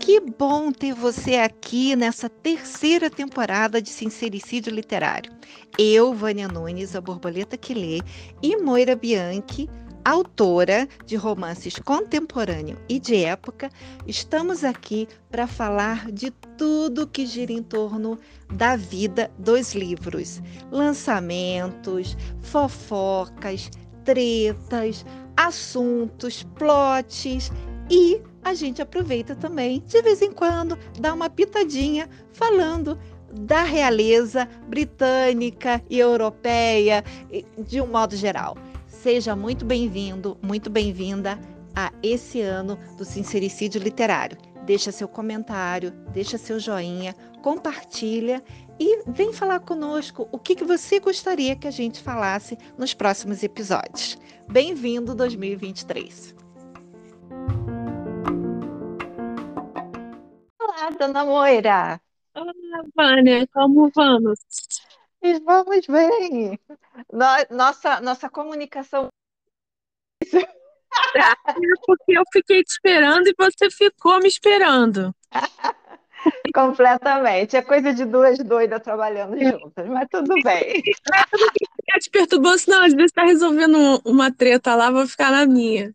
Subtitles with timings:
[0.00, 5.32] Que bom ter você aqui nessa terceira temporada de Sincericídio Literário.
[5.78, 8.00] Eu, Vânia Nunes, a borboleta que lê,
[8.42, 9.68] e Moira Bianchi,
[10.04, 13.68] autora de romances contemporâneo e de época,
[14.06, 18.18] estamos aqui para falar de tudo que gira em torno
[18.52, 20.40] da vida dos livros,
[20.70, 23.68] lançamentos, fofocas,
[24.06, 25.04] tretas,
[25.36, 27.50] assuntos, plots
[27.90, 32.96] e a gente aproveita também, de vez em quando, dá uma pitadinha falando
[33.32, 37.04] da realeza britânica e europeia
[37.58, 38.56] de um modo geral.
[38.86, 41.38] Seja muito bem-vindo, muito bem-vinda
[41.74, 44.38] a esse ano do Sincericídio Literário.
[44.64, 48.42] Deixa seu comentário, deixa seu joinha, compartilha
[48.78, 53.42] e vem falar conosco o que, que você gostaria que a gente falasse nos próximos
[53.42, 54.18] episódios.
[54.48, 56.34] Bem-vindo 2023!
[60.98, 62.00] dona Moira?
[62.34, 62.52] Olá,
[62.94, 64.38] Vânia, como vamos?
[65.44, 66.58] Vamos bem.
[67.50, 69.08] Nossa, nossa comunicação.
[71.14, 71.34] É
[71.84, 75.14] porque eu fiquei te esperando e você ficou me esperando.
[76.54, 77.56] Completamente.
[77.56, 80.82] É coisa de duas doidas trabalhando juntas, mas tudo bem.
[81.32, 85.30] Eu não ficar te perturbando, senão às vezes está resolvendo uma treta lá, vou ficar
[85.30, 85.94] na minha.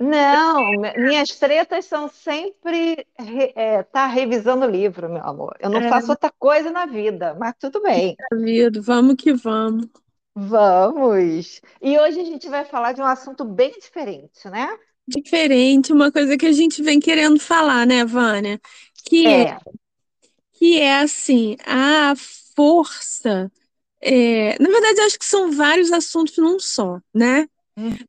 [0.00, 3.06] Não, minhas tretas são sempre
[3.54, 5.54] é, tá revisando o livro, meu amor.
[5.60, 5.88] Eu não é.
[5.90, 8.16] faço outra coisa na vida, mas tudo bem.
[8.32, 9.86] Vida, vamos que vamos.
[10.34, 11.60] Vamos!
[11.82, 14.70] E hoje a gente vai falar de um assunto bem diferente, né?
[15.06, 18.60] Diferente, uma coisa que a gente vem querendo falar, né, Vânia?
[19.04, 19.58] Que é, é
[20.60, 22.14] que é assim, a
[22.54, 23.50] força.
[23.98, 27.48] É, na verdade, acho que são vários assuntos num só, né?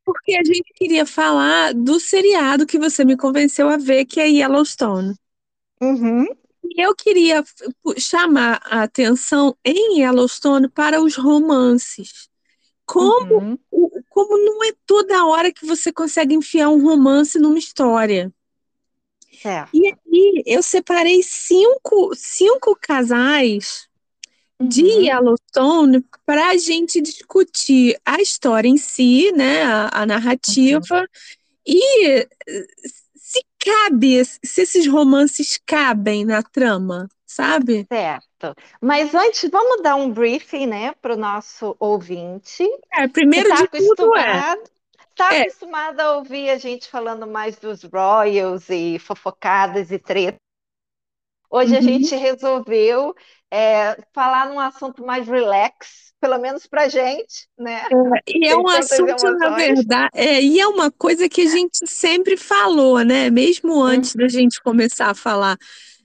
[0.03, 4.28] Porque a gente queria falar do seriado que você me convenceu a ver, que é
[4.28, 5.16] Yellowstone.
[5.81, 6.25] Uhum.
[6.66, 7.42] E eu queria
[7.97, 12.29] chamar a atenção em Yellowstone para os romances.
[12.85, 13.58] Como, uhum.
[14.09, 18.31] como não é toda hora que você consegue enfiar um romance numa história.
[19.41, 19.69] Certo.
[19.74, 23.90] E aí eu separei cinco, cinco casais
[24.62, 25.02] de uhum.
[25.02, 31.06] Yellowstone para a gente discutir a história em si, né, a, a narrativa, uhum.
[31.66, 32.28] e
[33.16, 37.88] se cabe, se esses romances cabem na trama, sabe?
[37.91, 38.56] Certo.
[38.79, 42.63] Mas antes, vamos dar um briefing, né, para o nosso ouvinte.
[42.94, 44.56] É, primeiro tá de tudo é.
[45.11, 45.41] Está é.
[45.41, 50.39] acostumado a ouvir a gente falando mais dos royals e fofocadas e tretas.
[51.49, 51.79] Hoje uhum.
[51.79, 53.13] a gente resolveu
[53.51, 57.83] é, falar num assunto mais relax, pelo menos para gente, né?
[57.91, 61.85] É, e é um assunto, na verdade, é, e é uma coisa que a gente
[61.85, 63.29] sempre falou, né?
[63.29, 65.57] Mesmo antes da gente começar a falar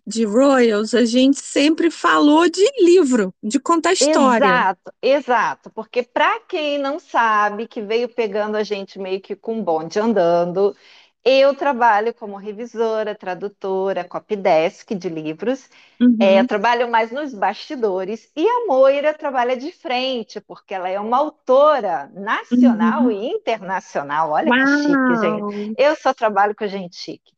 [0.06, 4.44] de Royals, a gente sempre falou de livro, de contar história.
[4.44, 5.70] Exato, exato.
[5.70, 10.76] Porque para quem não sabe, que veio pegando a gente meio que com bonde andando,
[11.24, 15.68] eu trabalho como revisora, tradutora, copydesk de livros.
[16.00, 16.16] Uhum.
[16.20, 18.30] É, trabalho mais nos bastidores.
[18.36, 23.10] E a Moira trabalha de frente, porque ela é uma autora nacional uhum.
[23.10, 24.30] e internacional.
[24.30, 24.58] Olha Uau.
[24.60, 25.74] que chique, gente.
[25.76, 27.32] Eu só trabalho com gente chique.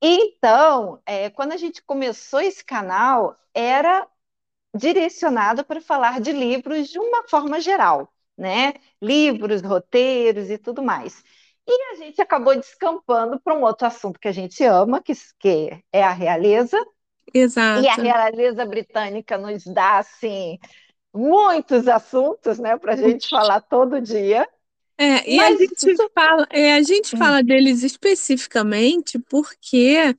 [0.00, 4.06] Então, é, quando a gente começou esse canal, era
[4.76, 8.74] direcionado para falar de livros de uma forma geral, né?
[9.00, 11.22] Livros, roteiros e tudo mais.
[11.66, 15.82] E a gente acabou descampando para um outro assunto que a gente ama, que, que
[15.92, 16.78] é a realeza.
[17.32, 17.82] Exato.
[17.82, 20.58] E a realeza britânica nos dá, assim,
[21.12, 24.46] muitos assuntos, né, para a gente falar todo dia.
[24.96, 26.10] É, e Mas a gente isso...
[26.14, 27.18] fala, é, a gente hum.
[27.18, 30.14] fala deles especificamente porque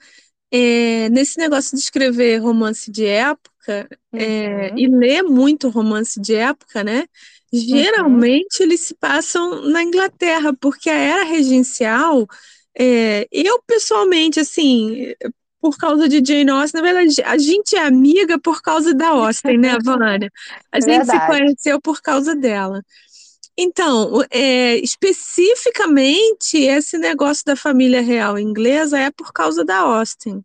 [0.52, 4.78] é, nesse negócio de escrever romance de época é, uhum.
[4.78, 7.06] e ler muito romance de época, né?
[7.52, 8.66] Geralmente uhum.
[8.66, 12.28] eles se passam na Inglaterra, porque a era regencial,
[12.78, 15.14] é, eu pessoalmente, assim,
[15.62, 19.58] por causa de Jane Austen, na verdade, a gente é amiga por causa da Austen,
[19.58, 20.32] né, Vânia?
[20.72, 21.22] A gente verdade.
[21.22, 22.84] se conheceu por causa dela.
[23.58, 30.44] Então, é, especificamente, esse negócio da família real inglesa é por causa da Austen.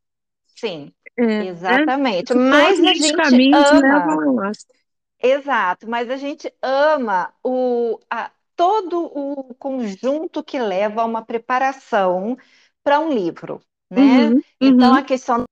[0.56, 2.32] Sim, é, exatamente.
[2.32, 2.50] Né?
[2.50, 3.80] Mas a gente caminhos ama...
[3.80, 4.76] levam a Austen.
[5.22, 12.38] Exato, mas a gente ama o, a, todo o conjunto que leva a uma preparação
[12.82, 13.60] para um livro,
[13.90, 14.28] né?
[14.28, 14.96] Uhum, então, uhum.
[14.96, 15.44] a questão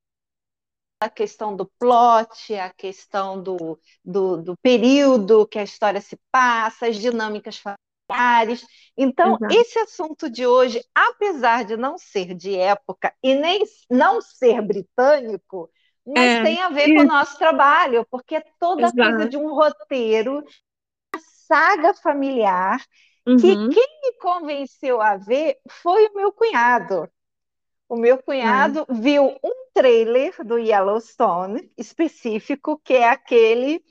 [1.01, 6.87] a questão do plot, a questão do, do, do, período que a história se passa,
[6.87, 8.67] as dinâmicas familiares.
[8.97, 9.55] Então, Exato.
[9.55, 15.71] esse assunto de hoje, apesar de não ser de época e nem não ser britânico,
[16.05, 18.97] mas é, tem a ver com o nosso trabalho, porque é toda Exato.
[18.97, 22.83] coisa de um roteiro, uma saga familiar,
[23.27, 23.37] uhum.
[23.37, 27.09] que quem me convenceu a ver foi o meu cunhado.
[27.89, 28.95] O meu cunhado é.
[28.95, 33.83] viu um trailer do Yellowstone específico, que é aquele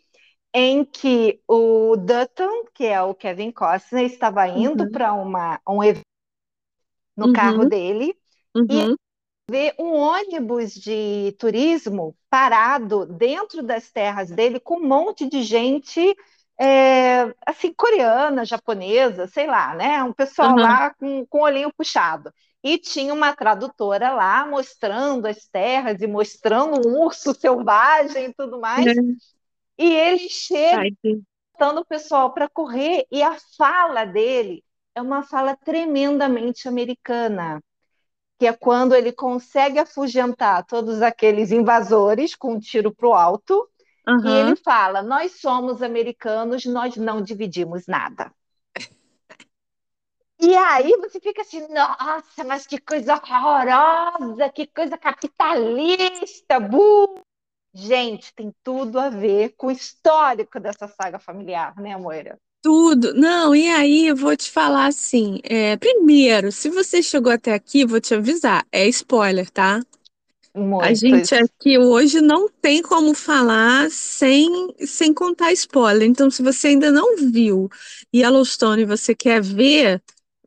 [0.53, 4.91] em que o Dutton, que é o Kevin Costner, estava indo uhum.
[4.91, 5.13] para
[5.67, 6.05] um evento
[7.15, 7.33] no uhum.
[7.33, 8.15] carro dele
[8.55, 8.95] e uhum.
[9.49, 16.15] vê um ônibus de turismo parado dentro das terras dele com um monte de gente
[16.59, 20.03] é, assim coreana, japonesa, sei lá, né?
[20.03, 20.57] Um pessoal uhum.
[20.57, 22.33] lá com, com o olhinho puxado.
[22.67, 28.59] E tinha uma tradutora lá mostrando as terras e mostrando um urso selvagem e tudo
[28.59, 28.85] mais.
[28.85, 29.15] Uhum.
[29.77, 30.83] E ele chega
[31.53, 37.63] botando o pessoal para correr, e a fala dele é uma fala tremendamente americana,
[38.37, 43.65] que é quando ele consegue afugentar todos aqueles invasores com um tiro para o alto,
[44.05, 44.27] uhum.
[44.27, 48.29] e ele fala: Nós somos americanos, nós não dividimos nada.
[50.39, 57.21] E aí você fica assim, nossa, mas que coisa horrorosa, que coisa capitalista, burro.
[57.73, 62.37] Gente, tem tudo a ver com o histórico dessa saga familiar, né, Moira?
[62.61, 63.13] Tudo.
[63.13, 67.85] Não, e aí eu vou te falar assim: é, primeiro, se você chegou até aqui,
[67.85, 69.79] vou te avisar, é spoiler, tá?
[70.81, 76.07] A gente aqui hoje não tem como falar sem, sem contar spoiler.
[76.07, 77.69] Então, se você ainda não viu
[78.13, 80.01] Yellowstone e você quer ver,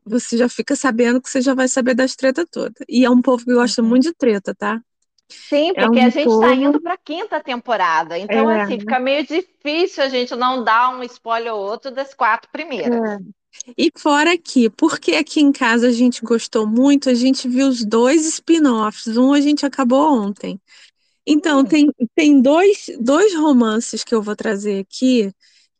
[0.05, 2.73] você já fica sabendo que você já vai saber das treta toda.
[2.87, 3.89] E é um povo que gosta uhum.
[3.89, 4.81] muito de treta, tá?
[5.29, 8.61] Sim, é porque é um a gente está indo para a quinta temporada, então é.
[8.61, 12.99] assim fica meio difícil a gente não dar um spoiler ou outro das quatro primeiras.
[13.01, 13.17] É.
[13.77, 17.83] E fora aqui, porque aqui em casa a gente gostou muito, a gente viu os
[17.85, 19.17] dois spin-offs.
[19.17, 20.59] Um a gente acabou ontem.
[21.25, 21.65] Então, hum.
[21.65, 25.31] tem, tem dois, dois romances que eu vou trazer aqui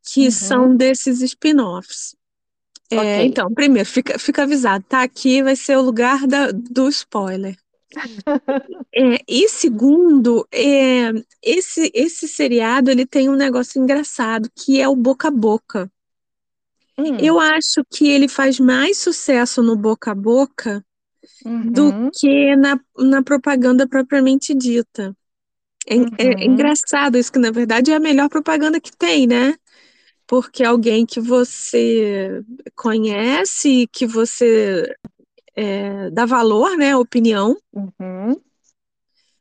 [0.04, 0.32] que uhum.
[0.32, 2.16] são desses spin-offs.
[2.92, 3.26] É, okay.
[3.26, 5.02] Então, primeiro, fica, fica avisado, tá?
[5.02, 7.58] Aqui vai ser o lugar da, do spoiler.
[8.94, 11.12] É, e segundo, é,
[11.42, 15.90] esse, esse seriado ele tem um negócio engraçado que é o boca a boca.
[16.98, 17.16] Hum.
[17.22, 20.86] Eu acho que ele faz mais sucesso no boca a boca
[21.46, 21.72] uhum.
[21.72, 25.16] do que na, na propaganda propriamente dita.
[25.88, 26.10] É, é uhum.
[26.18, 29.56] é, engraçado isso, que na verdade é a melhor propaganda que tem, né?
[30.32, 32.42] Porque alguém que você
[32.74, 34.96] conhece, que você
[35.54, 37.58] é, dá valor, né, opinião.
[37.74, 38.42] Uhum.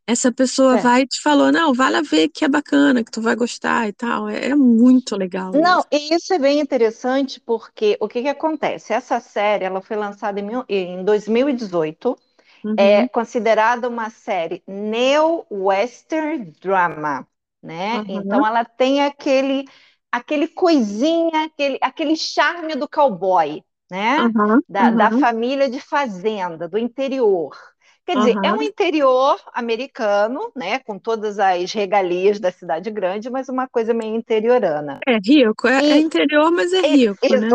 [0.05, 0.81] Essa pessoa é.
[0.81, 3.87] vai e te falou, não, vale a ver que é bacana, que tu vai gostar
[3.87, 4.29] e tal.
[4.29, 5.53] É, é muito legal.
[5.53, 8.93] Não, e isso é bem interessante porque o que que acontece?
[8.93, 12.19] Essa série, ela foi lançada em, em 2018,
[12.65, 12.75] uhum.
[12.77, 17.25] é considerada uma série neo-western drama,
[17.63, 18.01] né?
[18.01, 18.05] Uhum.
[18.09, 19.67] Então ela tem aquele
[20.11, 24.21] aquele coisinha, aquele, aquele charme do cowboy, né?
[24.21, 24.97] Uhum, da, uhum.
[24.97, 27.57] da, família de fazenda, do interior.
[28.05, 30.81] Quer dizer, é um interior americano, né?
[30.81, 34.99] Com todas as regalias da cidade grande, mas uma coisa meio interiorana.
[35.07, 37.19] É rico, é, é e, é interior, mas é rico.
[37.23, 37.49] É, né?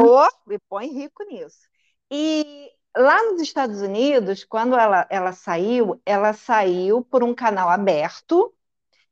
[0.51, 1.57] e põe rico nisso.
[2.09, 8.53] E lá nos Estados Unidos, quando ela, ela saiu, ela saiu por um canal aberto,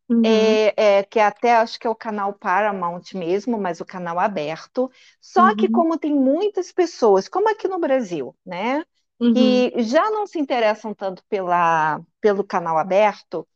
[0.09, 0.21] Uhum.
[0.25, 4.91] É, é, que até acho que é o canal Paramount mesmo, mas o canal aberto.
[5.19, 5.55] Só uhum.
[5.55, 8.83] que como tem muitas pessoas, como aqui no Brasil, né,
[9.19, 9.33] uhum.
[9.33, 13.47] que já não se interessam tanto pela, pelo canal aberto,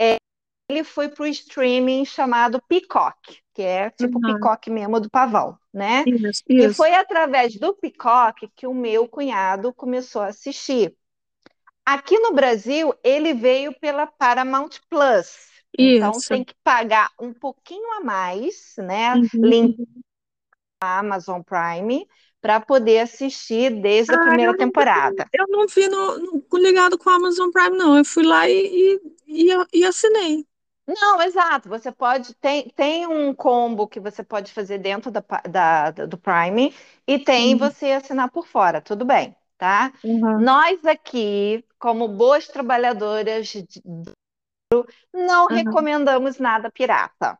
[0.00, 0.16] é,
[0.70, 5.58] ele foi para o streaming chamado Peacock, que é tipo o Peacock mesmo do pavão,
[5.72, 6.04] né?
[6.06, 6.70] Isso, isso.
[6.70, 10.96] E foi através do Peacock que o meu cunhado começou a assistir.
[11.84, 15.49] Aqui no Brasil, ele veio pela Paramount Plus.
[15.78, 16.28] Então Isso.
[16.28, 19.14] tem que pagar um pouquinho a mais, né?
[19.14, 19.28] Uhum.
[19.34, 19.76] Link
[20.82, 22.06] a Amazon Prime
[22.40, 25.26] para poder assistir desde ah, a primeira eu temporada.
[25.32, 27.98] eu não vi no, no, ligado com a Amazon Prime, não.
[27.98, 30.46] Eu fui lá e, e, e, e assinei.
[30.86, 31.68] Não, exato.
[31.68, 36.74] Você pode tem, tem um combo que você pode fazer dentro da, da do Prime
[37.06, 37.58] e tem uhum.
[37.58, 38.80] você assinar por fora.
[38.80, 39.92] Tudo bem, tá?
[40.02, 40.40] Uhum.
[40.40, 43.82] Nós aqui, como boas trabalhadoras de,
[45.12, 45.54] não uhum.
[45.54, 47.38] recomendamos nada pirata.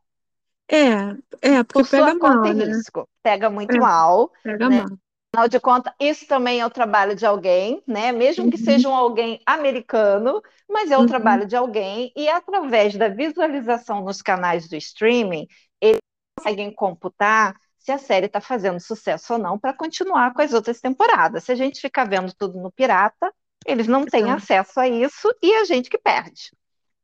[0.68, 2.64] É, é, porque Por pega mal, conta né?
[2.64, 3.08] risco.
[3.22, 4.30] Pega muito é, mal.
[4.42, 4.82] Pega né?
[4.82, 4.98] mal.
[5.32, 8.10] Afinal de contas, isso também é o trabalho de alguém, né?
[8.10, 8.50] Mesmo uhum.
[8.50, 11.06] que seja um alguém americano, mas é o uhum.
[11.06, 15.46] trabalho de alguém, e através da visualização nos canais do streaming,
[15.80, 16.00] eles
[16.36, 20.80] conseguem computar se a série está fazendo sucesso ou não para continuar com as outras
[20.80, 21.44] temporadas.
[21.44, 23.32] Se a gente ficar vendo tudo no Pirata,
[23.64, 24.32] eles não têm É.
[24.32, 26.50] acesso a isso e a gente que perde.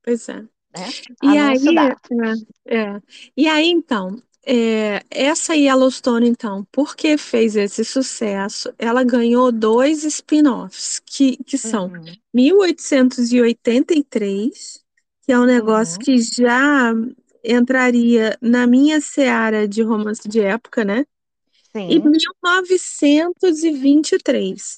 [0.07, 0.43] Pois é.
[0.43, 0.49] Né?
[1.23, 1.59] E aí,
[2.69, 3.01] é, é.
[3.37, 11.01] E aí, então, é, essa Yellowstone, então, porque fez esse sucesso, ela ganhou dois spin-offs,
[11.05, 12.05] que, que são Uhum.
[12.33, 14.81] 1883,
[15.23, 16.05] que é um negócio Uhum.
[16.05, 16.95] que já
[17.45, 21.05] entraria na minha seara de romance de época, né?
[21.89, 22.01] E Sim.
[22.01, 24.77] 1923.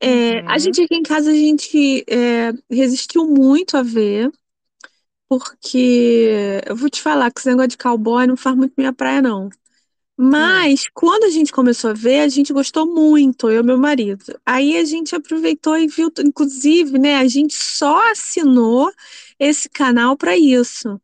[0.00, 0.58] É, a Uhum.
[0.58, 4.32] gente aqui em casa, a gente é, resistiu muito a ver,
[5.30, 9.22] porque eu vou te falar que esse negócio de cowboy não faz muito minha praia,
[9.22, 9.48] não.
[10.16, 14.24] Mas quando a gente começou a ver, a gente gostou muito, eu e meu marido.
[14.46, 17.16] Aí a gente aproveitou e viu, inclusive, né?
[17.16, 18.92] A gente só assinou
[19.38, 21.00] esse canal para isso.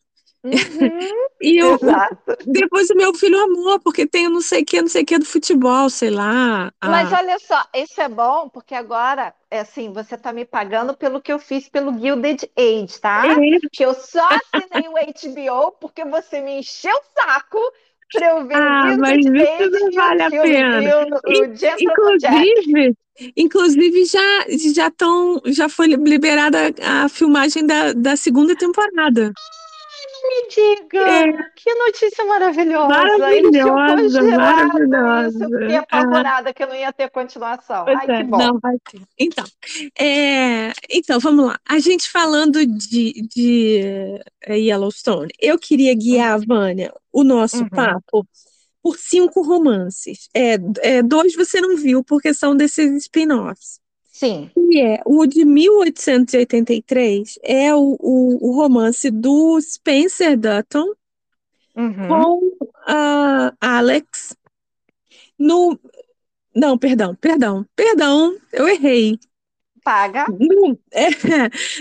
[0.53, 1.27] Uhum.
[1.43, 2.37] E eu, Exato.
[2.47, 5.07] depois o meu filho amou, porque tem o não sei o que, não sei o
[5.07, 6.73] que do futebol, sei lá.
[6.85, 10.97] Mas a- olha só, isso é bom porque agora, é assim, você está me pagando
[10.97, 13.25] pelo que eu fiz pelo Gilded Age, tá?
[13.27, 17.59] É, Que eu só assinei o HBO porque você me encheu o saco
[18.13, 20.81] para eu ver Ah, o mas isso não vale a o pena.
[21.25, 21.83] o, o Jack.
[21.83, 22.95] Inclusive,
[23.37, 24.21] inclusive já
[24.75, 29.33] já tão, já foi liberada a filmagem da, da segunda temporada.
[30.29, 31.33] Me diga, É.
[31.55, 32.89] que notícia maravilhosa.
[32.89, 35.29] Maravilhosa, maravilhosa.
[35.29, 35.45] isso.
[35.45, 35.81] Eu fiquei Ah.
[35.81, 37.85] apavorada que não ia ter continuação.
[37.85, 38.39] Pois Ai, é, que bom.
[38.39, 39.01] não vai ter.
[39.19, 39.45] Então,
[39.99, 41.59] é, então, vamos lá.
[41.69, 47.69] A gente falando de, de eh, Yellowstone, eu queria guiar, Vânia, o nosso Uhum.
[47.69, 48.27] papo
[48.83, 50.29] por cinco romances.
[50.35, 53.81] É, é, dois você não viu, porque são desses spin-offs.
[54.17, 54.51] Sim.
[54.57, 60.95] E é, o de 1883 é o, o, o romance do Spencer Dutton
[61.77, 62.09] Uhum.
[62.09, 62.41] com
[62.87, 64.35] a Alex
[65.39, 65.79] no.
[66.55, 69.19] Não, perdão, perdão, perdão, eu errei.
[69.85, 70.25] Paga.
[70.31, 71.11] No, é,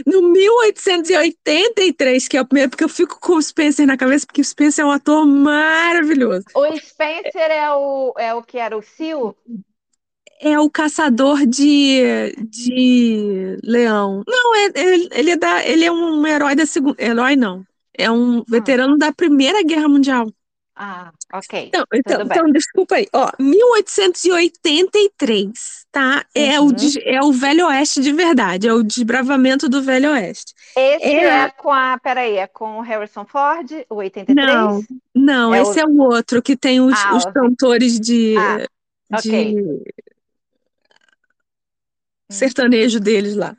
[0.05, 4.41] no 1883, que é o primeiro, porque eu fico com o Spencer na cabeça, porque
[4.41, 6.43] o Spencer é um ator maravilhoso.
[6.53, 9.31] O Spencer é o, é o que era o Sil?
[10.41, 14.21] É o caçador de, de leão.
[14.27, 17.01] Não, é, ele, ele é da, ele é um herói da segunda.
[17.01, 17.63] Herói não.
[17.97, 20.29] É um veterano da Primeira Guerra Mundial.
[20.77, 21.67] Ah, ok.
[21.69, 23.07] Então, então, então, desculpa aí.
[23.13, 25.49] Ó, 1883,
[25.91, 26.25] tá?
[26.35, 26.67] É, Uhum.
[26.67, 30.53] o, de- é o Velho Oeste de verdade, é o desbravamento do Velho Oeste.
[30.75, 31.23] Esse É.
[31.45, 31.97] é, com a.
[31.97, 34.45] Peraí, é com o Harrison Ford, o 83?
[34.47, 34.83] Não,
[35.15, 38.57] não, É esse o- é o outro que tem os, Ah, os cantores de, Ah,
[39.21, 39.55] de ok.
[42.29, 43.55] Sertanejo deles lá.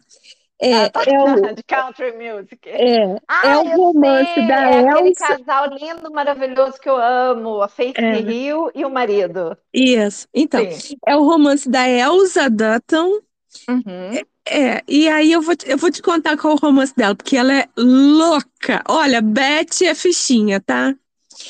[0.60, 1.02] É, Ah, tá.
[1.06, 2.68] é o, De country music.
[2.68, 5.26] é, Ah, é o eu romance sei, da é aquele Elsa.
[5.28, 8.20] casal lindo, maravilhoso que eu amo, a Faith É.
[8.20, 9.56] Hill e o marido.
[9.72, 10.26] Isso.
[10.34, 10.96] Então, Sim.
[11.06, 13.20] é o romance da Elsa Dutton.
[13.68, 14.20] Uhum.
[14.48, 17.14] É, e aí eu vou, te- eu vou te contar qual é o romance dela,
[17.16, 18.82] porque ela é louca.
[18.88, 20.94] Olha, Beth é fichinha, tá?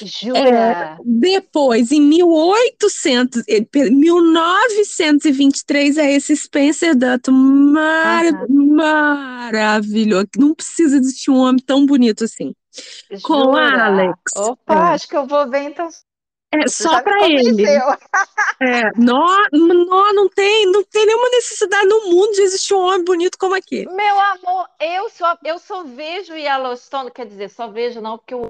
[0.02, 0.98] Jura?
[1.04, 8.46] Depois, em 1800, eh, per- 1923, é esse Spencer Dutton mara- Aham.
[8.76, 10.26] maravilhoso.
[10.36, 12.52] Não precisa existir um homem tão bonito assim.
[13.22, 13.84] com Jura?
[13.86, 14.18] Alex.
[14.36, 14.78] Opa, É.
[14.94, 15.88] acho que eu vou ver então.
[16.52, 17.64] É Você só para ele.
[18.62, 23.04] É, nó, nó, não tem, não tem nenhuma necessidade no mundo de existir um homem
[23.04, 23.86] bonito como aquele.
[23.90, 28.48] Meu amor, eu só, eu só vejo Yellowstone, quer dizer, só vejo não, porque o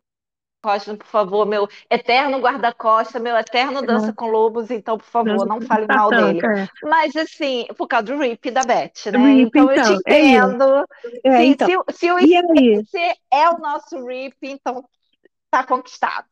[0.66, 5.60] Costa, por favor, meu eterno guarda-costa, meu eterno dança com lobos, então, por favor, não
[5.60, 6.44] fale mal dele.
[6.44, 9.34] É, Mas assim, por causa do Rip da Beth, né?
[9.38, 10.64] Rip, então eu te então, é entendo.
[11.24, 11.68] é, Sim, então.
[11.68, 12.18] se, se o?
[12.18, 14.84] Spencer é o nosso Rip, então
[15.50, 16.28] tá conquistado.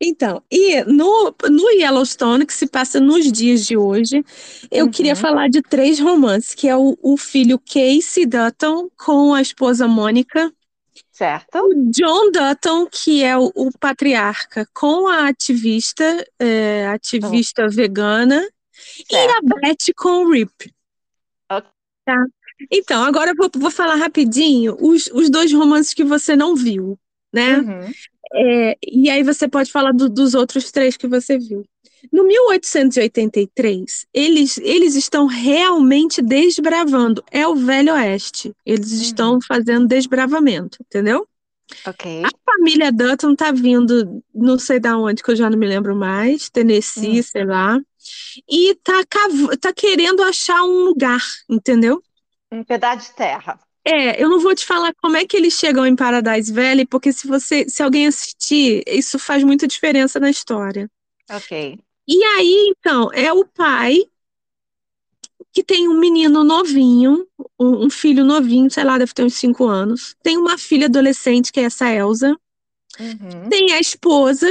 [0.00, 4.22] Então, e no, no Yellowstone, que se passa nos dias de hoje,
[4.70, 4.90] eu Uhum.
[4.90, 9.88] queria falar de três romances, que é o, o filho Casey Dutton com a esposa
[9.88, 10.52] Mônica,
[11.14, 11.58] Certo?
[11.58, 16.04] o John Dutton, que é o, o patriarca, com a ativista,
[16.40, 18.44] é, ativista vegana,
[19.08, 19.46] e a Certo.
[19.46, 20.74] Beth com o Rip.
[21.48, 21.70] Ok.
[22.04, 22.16] Tá?
[22.68, 26.98] Então, agora eu vou, vou falar rapidinho os, os dois romances que você não viu,
[27.32, 27.58] né?
[27.58, 27.92] Uhum.
[28.34, 31.64] É, e aí você pode falar do- dos outros três que você viu.
[32.12, 37.22] No 1883, eles, eles estão realmente desbravando.
[37.30, 38.54] É o Velho Oeste.
[38.64, 41.26] Eles estão fazendo desbravamento, entendeu?
[41.86, 42.22] Ok.
[42.24, 45.96] A família Dutton tá vindo, não sei da onde, que eu já não me lembro
[45.96, 47.22] mais, Tennessee, Hum.
[47.22, 47.80] sei lá,
[48.48, 52.02] e tá, cav- tá querendo achar um lugar, entendeu?
[52.52, 53.58] Um pedaço de terra.
[53.86, 57.12] É, eu não vou te falar como é que eles chegam em Paradise Valley, porque
[57.12, 60.90] se você, se alguém assistir, isso faz muita diferença na história.
[61.30, 61.78] Ok.
[62.06, 64.02] E aí, então, é o pai
[65.54, 67.26] que tem um menino novinho,
[67.58, 70.16] um, filho novinho, sei lá, deve ter uns cinco anos.
[70.20, 72.36] Tem uma filha adolescente, que é essa Elsa.
[72.98, 73.48] Uhum.
[73.48, 74.48] Tem a esposa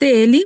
[0.00, 0.44] dele.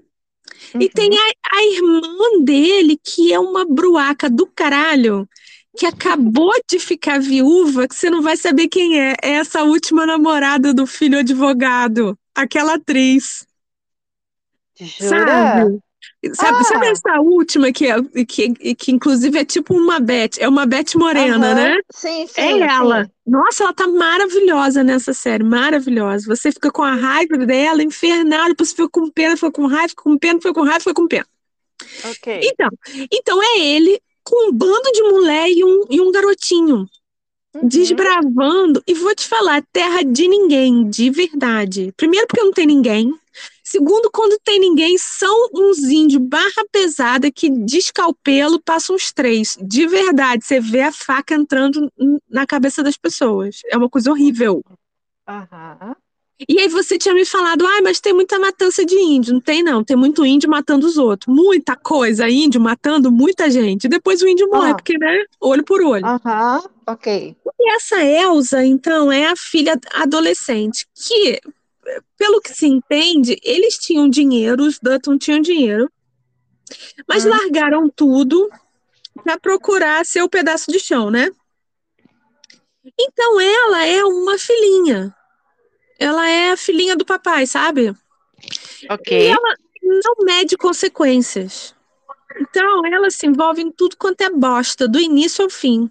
[0.74, 0.82] Uhum.
[0.82, 5.26] E tem a, a irmã dele, que é uma bruaca do caralho,
[5.78, 9.14] que acabou de ficar viúva, que você não vai saber quem é.
[9.22, 13.46] É essa última namorada do filho advogado, aquela atriz.
[14.78, 15.08] Jura?
[15.08, 15.85] Sabe?
[16.34, 16.64] Sabe, Ah.
[16.64, 20.94] sabe essa última que, é, que, que inclusive é tipo uma Beth, é uma Beth
[20.96, 21.54] Morena, Aham.
[21.54, 21.76] né?
[21.92, 22.40] Sim, sim.
[22.40, 23.04] É ela.
[23.04, 23.10] sim.
[23.26, 26.26] Nossa, ela tá maravilhosa nessa série, maravilhosa.
[26.28, 30.02] Você fica com a raiva dela, infernal, depois fica com pena, fica com raiva, fica
[30.02, 31.26] com pena, fica com raiva, fica com pena.
[32.04, 32.40] Ok.
[32.44, 32.68] Então,
[33.12, 36.86] então é ele com um bando de mulher e um, e um garotinho
[37.54, 37.68] Uhum.
[37.68, 38.82] desbravando.
[38.86, 41.92] E vou te falar, terra de ninguém, de verdade.
[41.96, 43.14] Primeiro, porque não tem ninguém.
[43.68, 49.58] Segundo, quando tem ninguém, são uns índios barra pesada que descalpelo passam uns três.
[49.60, 51.92] De verdade, você vê a faca entrando
[52.30, 53.62] na cabeça das pessoas.
[53.68, 54.62] É uma coisa horrível.
[55.28, 55.96] Aham.
[56.48, 59.32] E aí você tinha me falado, ah, mas tem muita matança de índio.
[59.34, 59.82] Não tem, não.
[59.82, 61.34] Tem muito índio matando os outros.
[61.34, 63.88] Muita coisa, índio matando muita gente.
[63.88, 64.74] Depois o índio morre, Ah.
[64.76, 65.24] porque, né?
[65.40, 66.06] Olho por olho.
[66.06, 66.62] Aham.
[66.86, 67.34] Ok.
[67.58, 71.40] E essa Elsa, então, é a filha adolescente, que,
[72.16, 75.90] pelo que se entende, eles tinham dinheiro, os Dutton tinham dinheiro,
[77.08, 77.30] mas Hum.
[77.30, 78.50] largaram tudo
[79.22, 81.30] para procurar seu pedaço de chão, né?
[82.98, 85.14] Então ela é uma filhinha.
[85.98, 87.94] Ela é a filhinha do papai, sabe?
[88.90, 89.34] Ok.
[89.82, 91.74] Não mede consequências.
[92.38, 95.90] Então ela se envolve em tudo quanto é bosta, do início ao fim.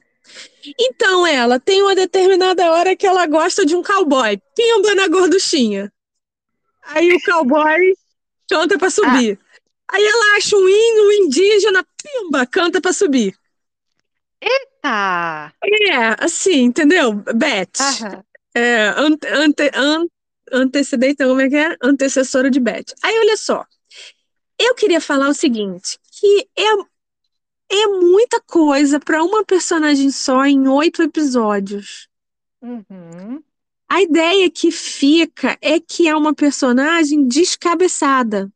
[0.79, 4.39] Então ela tem uma determinada hora que ela gosta de um cowboy.
[4.55, 5.91] Pimba na gorduchinha.
[6.83, 7.93] Aí o cowboy
[8.49, 9.39] canta pra subir.
[9.87, 13.35] Aí ela acha um um indígena, pimba, canta pra subir.
[14.81, 15.51] Tá.
[15.63, 17.13] É, assim, entendeu?
[17.13, 17.71] Beth.
[18.53, 20.07] É, ante, ante, an-
[20.51, 21.75] antecedente, como é que é?
[21.81, 22.93] Antecessora de Beth.
[23.03, 23.65] Aí, olha só.
[24.59, 26.69] Eu queria falar o seguinte, que é,
[27.71, 32.07] é muita coisa para uma personagem só em oito episódios.
[32.61, 33.43] Uhum.
[33.89, 38.51] A ideia que fica é que é uma personagem descabeçada.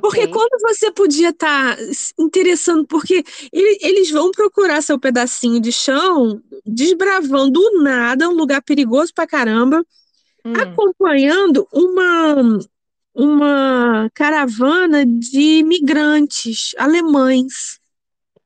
[0.00, 0.32] Porque Ok.
[0.32, 6.42] quando você podia estar se interessando, porque ele- eles vão procurar seu pedacinho de chão,
[6.66, 9.84] desbravando do nada, um lugar perigoso pra caramba,
[10.44, 10.52] Hum.
[10.54, 12.58] acompanhando uma,
[13.14, 17.78] uma caravana de imigrantes alemães.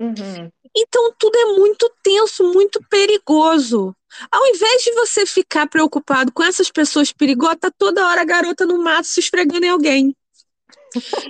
[0.01, 0.51] Uhum.
[0.77, 3.95] Então tudo é muito tenso, muito perigoso.
[4.31, 8.65] Ao invés de você ficar preocupado com essas pessoas perigosas, tá toda hora a garota
[8.65, 10.17] no mato se esfregando em alguém.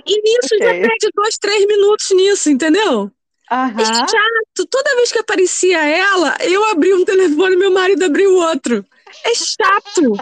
[0.05, 0.81] E nisso já Ok.
[0.81, 3.11] perde dois, três minutos nisso, entendeu?
[3.51, 3.83] É Aham.
[3.83, 4.67] chato.
[4.69, 8.85] Toda vez que aparecia ela, eu abria um telefone e meu marido abria o outro.
[9.25, 10.15] É chato.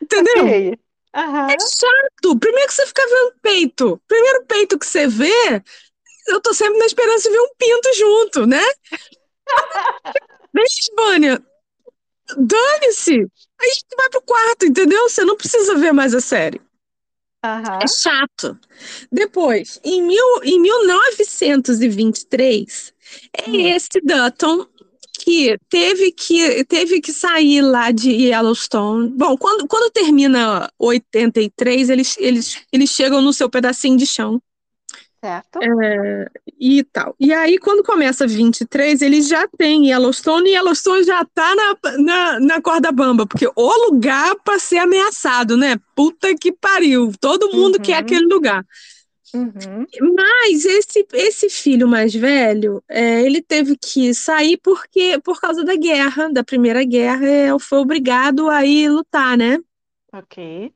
[0.00, 0.46] Entendeu?
[0.46, 0.78] Ok.
[1.14, 1.48] Aham.
[1.50, 2.38] É chato.
[2.38, 4.00] Primeiro que você fica vendo peito.
[4.08, 5.62] Primeiro peito que você vê,
[6.28, 8.62] eu tô sempre na esperança de ver um pinto junto, né?
[10.54, 10.64] Vem,
[10.96, 11.42] Vânia.
[12.36, 13.14] Dane-se.
[13.14, 13.26] Aí
[13.60, 15.08] a gente vai pro quarto, entendeu?
[15.08, 16.60] Você não precisa ver mais a série.
[17.44, 17.80] Aham.
[17.82, 18.56] É chato.
[19.10, 22.94] Depois, em, mil, em 1923,
[23.36, 23.66] é Hum.
[23.68, 24.64] esse Dutton
[25.18, 29.10] que teve que teve que sair lá de Yellowstone.
[29.10, 34.40] Bom, quando, quando termina 83, eles, eles, eles chegam no seu pedacinho de chão
[35.24, 35.60] Certo.
[35.62, 37.14] é, e tal.
[37.20, 42.40] E aí, quando começa 23, eles já têm Yellowstone e Yellowstone já tá na, na,
[42.40, 45.76] na corda bamba, porque o lugar para ser ameaçado, né?
[45.94, 47.12] Puta que pariu.
[47.20, 47.82] Todo mundo Uhum.
[47.82, 48.66] quer aquele lugar.
[49.34, 49.86] Uhum.
[50.14, 55.74] Mas esse, esse filho mais velho, é, ele teve que sair porque por causa da
[55.76, 59.58] guerra, da Primeira Guerra, é, foi obrigado a ir lutar, né?
[60.12, 60.72] Ok.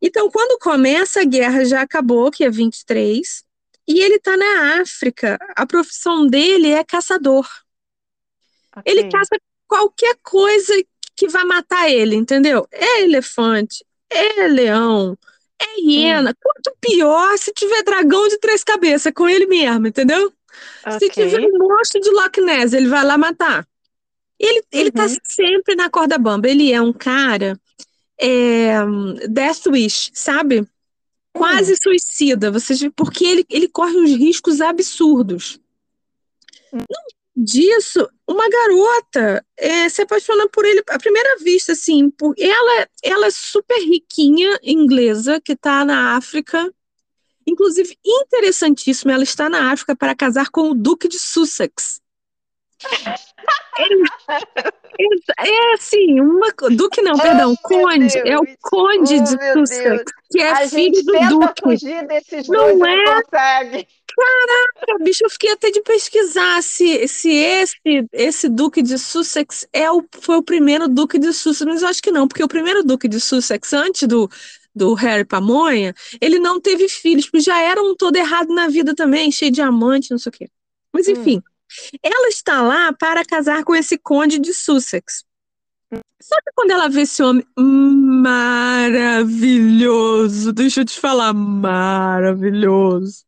[0.00, 3.44] Então, quando começa a guerra, já acabou, que é 23,
[3.92, 5.38] e ele tá na África.
[5.56, 7.46] A profissão dele é caçador.
[8.84, 9.04] Ele ok.
[9.04, 10.72] caça qualquer coisa
[11.16, 12.66] que vai matar ele, entendeu?
[12.70, 15.16] É elefante, é leão,
[15.60, 16.34] é hiena.
[16.34, 20.32] Quanto pior se tiver dragão de três cabeças com ele mesmo, entendeu?
[20.88, 21.10] Se Ok.
[21.10, 23.66] tiver um monstro de Loch Ness, ele vai lá matar.
[24.38, 25.16] Ele, ele tá Uhum.
[25.24, 26.48] sempre na corda bamba.
[26.48, 27.58] Ele é um cara
[28.20, 28.74] é,
[29.28, 30.66] Death Wish, sabe?
[31.32, 32.50] Quase suicida.
[32.50, 35.58] Vocês, porque ele, ele corre uns riscos absurdos.
[37.34, 42.10] Disso, uma garota é, se apaixona por ele à primeira vista, assim.
[42.10, 46.72] Por, ela, ela é super riquinha, inglesa, que tá na África.
[47.46, 52.01] Inclusive, interessantíssimo, ela está na África para casar com o Duque de Sussex.
[54.98, 60.12] É, é assim, uma Duque não, perdão, oh, Conde, é o Conde oh, de Sussex,
[60.30, 61.62] que é a filho do Duque.
[61.62, 63.04] Fugir desses não dois, é?
[63.04, 63.88] Não consegue.
[64.14, 67.78] Caraca, bicho, eu fiquei até de pesquisar se, se esse,
[68.12, 72.02] esse Duque de Sussex é o, foi o primeiro Duque de Sussex, mas eu acho
[72.02, 74.30] que não, porque o primeiro Duque de Sussex, antes do,
[74.74, 78.94] do Harry Pamonha, ele não teve filhos, porque já era um todo errado na vida
[78.94, 80.48] também, cheio de amante, não sei o quê.
[80.92, 81.12] Mas hum.
[81.12, 81.51] enfim, hum.
[82.02, 85.24] Ela está lá para casar com esse conde de Sussex.
[86.20, 89.22] Só que quando ela vê esse homem maravilhoso,
[90.52, 93.24] deixa eu te falar, maravilhoso.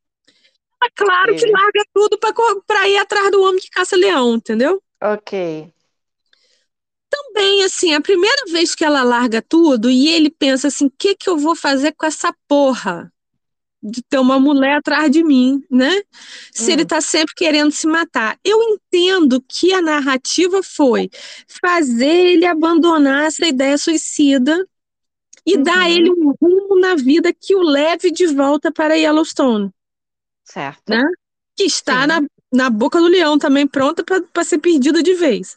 [0.82, 2.18] É claro que larga tudo
[2.66, 4.82] para ir atrás do homem que caça leão, entendeu?
[5.02, 5.72] Ok.
[7.10, 11.14] Também, assim, a primeira vez que ela larga tudo e ele pensa assim: o que,
[11.14, 13.12] que eu vou fazer com essa porra?
[13.86, 16.00] De ter uma mulher atrás de mim, né?
[16.50, 16.74] Se hum.
[16.74, 18.38] ele tá sempre querendo se matar.
[18.42, 21.10] Eu entendo que a narrativa foi
[21.62, 24.66] fazer ele abandonar essa ideia suicida
[25.46, 25.62] e uhum.
[25.62, 29.70] dar ele um rumo na vida que o leve de volta para Yellowstone.
[30.44, 30.88] Certo.
[30.88, 31.02] Né?
[31.54, 35.56] Que está na, na boca do leão também, pronta para ser perdida de vez.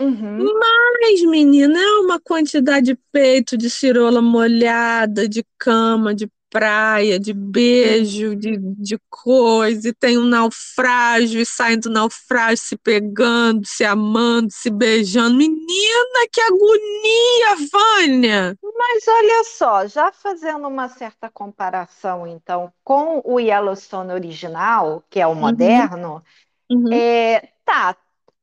[0.00, 0.52] Uhum.
[0.58, 7.32] Mas, menina, é uma quantidade de peito, de cirola molhada, de cama, de praia, de
[7.32, 13.84] beijo, de, de coisa, e tem um naufrágio, e saem do naufrágio se pegando, se
[13.84, 15.36] amando, se beijando.
[15.36, 18.58] Menina, que agonia, Vânia!
[18.62, 25.26] Mas olha só, já fazendo uma certa comparação, então, com o Yellowstone original, que é
[25.26, 25.34] o uhum.
[25.34, 26.22] moderno,
[26.70, 26.92] uhum.
[26.92, 27.96] É, tá,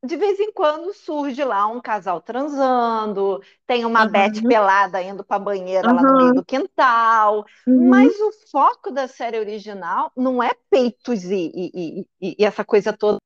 [0.04, 4.12] de vez em quando surge lá um casal transando, tem uma uhum.
[4.12, 5.96] Beth pelada indo para a banheira uhum.
[5.96, 7.90] lá no meio do quintal, uhum.
[7.90, 12.92] mas o foco da série original não é peitos e, e, e, e essa coisa
[12.92, 13.20] toda.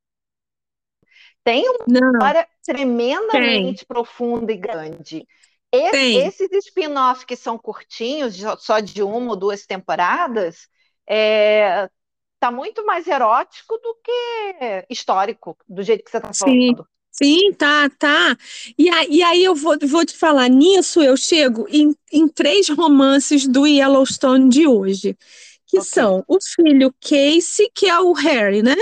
[1.46, 2.12] Tem uma não.
[2.12, 3.88] história tremendamente tem.
[3.88, 5.26] profunda e grande.
[5.72, 10.68] Esse, esses spin-offs que são curtinhos, só de uma ou duas temporadas,
[11.08, 11.90] é,
[12.40, 16.88] tá muito mais erótico do que histórico, do jeito que você está falando.
[17.12, 18.38] Sim, tá, tá.
[18.78, 23.48] E, e aí eu vou, vou te falar, nisso eu chego em, em três romances
[23.48, 25.18] do Yellowstone de hoje,
[25.66, 25.90] que okay.
[25.90, 28.76] são o filho Casey, que é o Harry, né?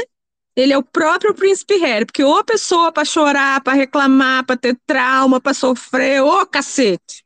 [0.56, 4.58] Ele é o próprio príncipe Harry, porque ou a pessoa para chorar, para reclamar, para
[4.58, 7.24] ter trauma, para sofrer, ô cacete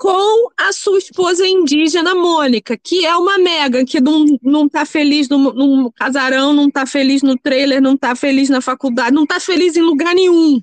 [0.00, 5.28] com a sua esposa indígena, Mônica, que é uma mega, que não, não tá feliz
[5.28, 9.38] no, no casarão, não tá feliz no trailer, não tá feliz na faculdade, não tá
[9.38, 10.58] feliz em lugar nenhum.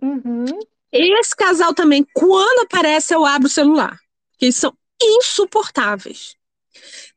[0.00, 0.44] Uhum.
[0.92, 3.98] Esse casal também, quando aparece, eu abro o celular,
[4.30, 6.36] porque eles são insuportáveis.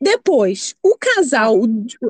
[0.01, 1.61] Depois, o casal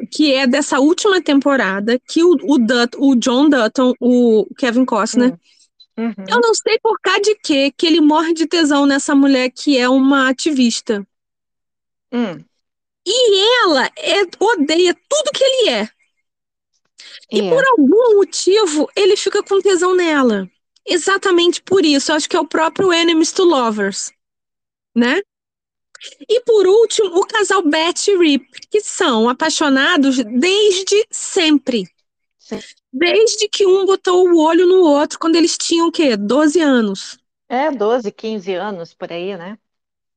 [0.10, 5.32] que é dessa última temporada, que o, o, Dut, o John Dutton, o Kevin Costner,
[5.32, 5.38] uhum
[5.98, 6.26] Uhum.
[6.28, 9.78] Eu não sei por causa de quê que ele morre de tesão nessa mulher que
[9.78, 11.06] é uma ativista.
[12.12, 12.44] Hum.
[13.06, 15.90] E ela é, odeia tudo que ele é.
[17.32, 17.50] E é.
[17.50, 20.50] por algum motivo ele fica com tesão nela.
[20.86, 22.12] Exatamente por isso.
[22.12, 24.12] Eu acho que é o próprio Enemies to Lovers.
[24.96, 25.22] Né?
[26.28, 31.88] E por último, o casal Beth e Rip, que são apaixonados desde sempre.
[32.40, 32.60] Sim.
[32.94, 36.18] Desde que um botou o olho no outro quando eles tinham o quê?
[36.18, 37.18] 12 anos.
[37.48, 39.58] É, 12, 15 anos por aí, né?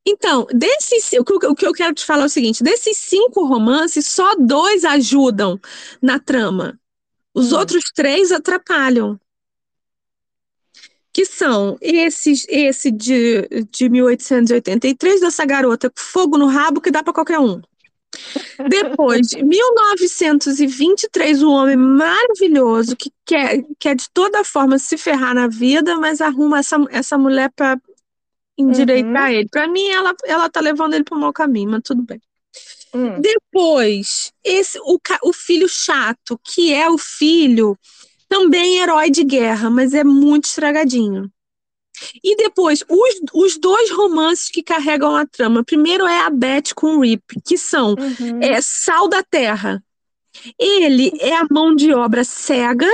[0.06, 3.46] Então, desses, o, que, o que eu quero te falar é o seguinte: desses cinco
[3.46, 5.58] romances, só dois ajudam
[6.00, 6.78] na trama.
[7.32, 7.58] Os hum.
[7.58, 9.18] outros três atrapalham.
[11.12, 17.02] Que são esses, esse de, de 1883, dessa garota com fogo no rabo que dá
[17.02, 17.62] para qualquer um.
[18.68, 25.48] Depois, de 1923, um homem maravilhoso que quer, quer de toda forma se ferrar na
[25.48, 27.78] vida, mas arruma essa, essa mulher para
[28.56, 29.36] endireitar uhum.
[29.36, 29.48] ele.
[29.48, 32.20] Para mim, ela, ela tá levando ele para o mau caminho, mas tudo bem.
[32.94, 33.20] Uhum.
[33.20, 37.76] Depois, esse o, o filho chato, que é o filho
[38.28, 41.30] também herói de guerra, mas é muito estragadinho.
[42.22, 45.64] E depois, os, os dois romances que carregam a trama.
[45.64, 48.40] Primeiro é a Beth com o Rip, que são uhum.
[48.42, 49.82] é, Sal da Terra.
[50.58, 52.88] Ele é a mão de obra cega.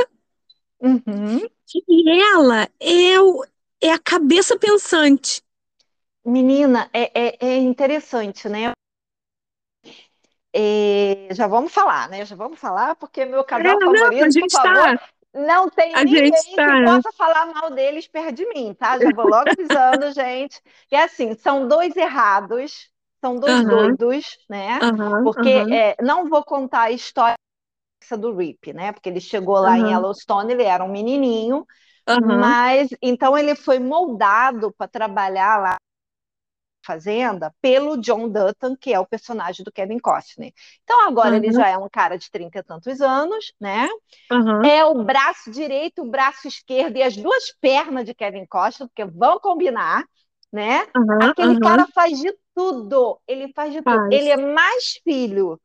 [0.81, 1.49] Uhum.
[1.89, 3.45] E ela é, o,
[3.81, 5.43] é a cabeça pensante.
[6.25, 8.73] Menina, é, é, é interessante, né?
[10.53, 12.25] É, já vamos falar, né?
[12.25, 16.05] Já vamos falar, porque meu casal é, favorito, não, por favor, tá não tem a
[16.05, 16.85] ninguém que tá...
[16.85, 18.99] possa falar mal deles perto de mim, tá?
[18.99, 20.61] Já vou logo avisando, gente.
[20.91, 22.91] E assim, são dois errados,
[23.21, 24.79] são dois doidos, né?
[25.23, 27.37] Porque é, não vou contar a história
[28.19, 28.93] do Rip, né?
[28.93, 31.65] Porque ele chegou lá em Yellowstone, ele era um menininho,
[32.39, 35.77] mas então ele foi moldado para trabalhar lá
[36.85, 40.53] fazenda pelo John Dutton, que é o personagem do Kevin Costner.
[40.85, 43.89] Então agora ele aham, já é um cara de trinta e tantos anos, né?
[44.31, 48.89] aham, É o braço direito, o braço esquerdo e as duas pernas de Kevin Costner,
[48.89, 50.05] porque vão combinar,
[50.53, 50.87] né?
[50.95, 54.05] aham, Aquele aham, cara faz de tudo, ele faz de tudo.
[54.05, 54.11] faz.
[54.11, 55.61] Ele é mais filho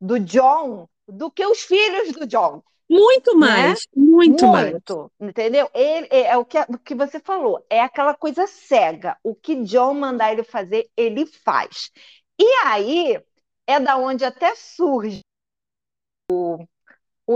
[0.00, 3.46] do John do que os filhos do John, Muito né?
[3.46, 4.70] mais, muito mais.
[4.70, 5.70] Muito, entendeu?
[5.74, 9.16] Ele é, é o que, o que você falou, é aquela coisa cega.
[9.22, 11.90] O que John mandar ele fazer, ele faz.
[12.40, 13.22] E aí
[13.66, 15.20] é da onde até surge
[16.32, 16.64] o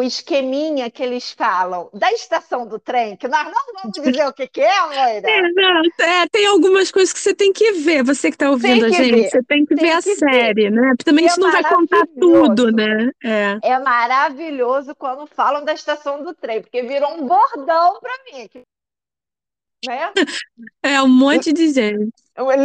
[0.01, 4.47] esqueminha que eles falam da estação do trem, que nós não vamos dizer o que
[4.47, 4.87] que é,
[5.25, 5.53] É, Moira.
[5.55, 8.03] não, é, tem algumas coisas que você tem que ver.
[8.05, 10.19] Você que está ouvindo a gente, ver, você tem que ver tem a que ver.
[10.19, 10.89] série, né?
[10.91, 13.11] Porque também E a é gente não vai contar tudo, né?
[13.25, 13.59] É.
[13.61, 18.49] É maravilhoso quando falam da estação do trem, porque virou um bordão para mim,
[19.83, 20.15] né?
[20.83, 22.13] É um monte de gente.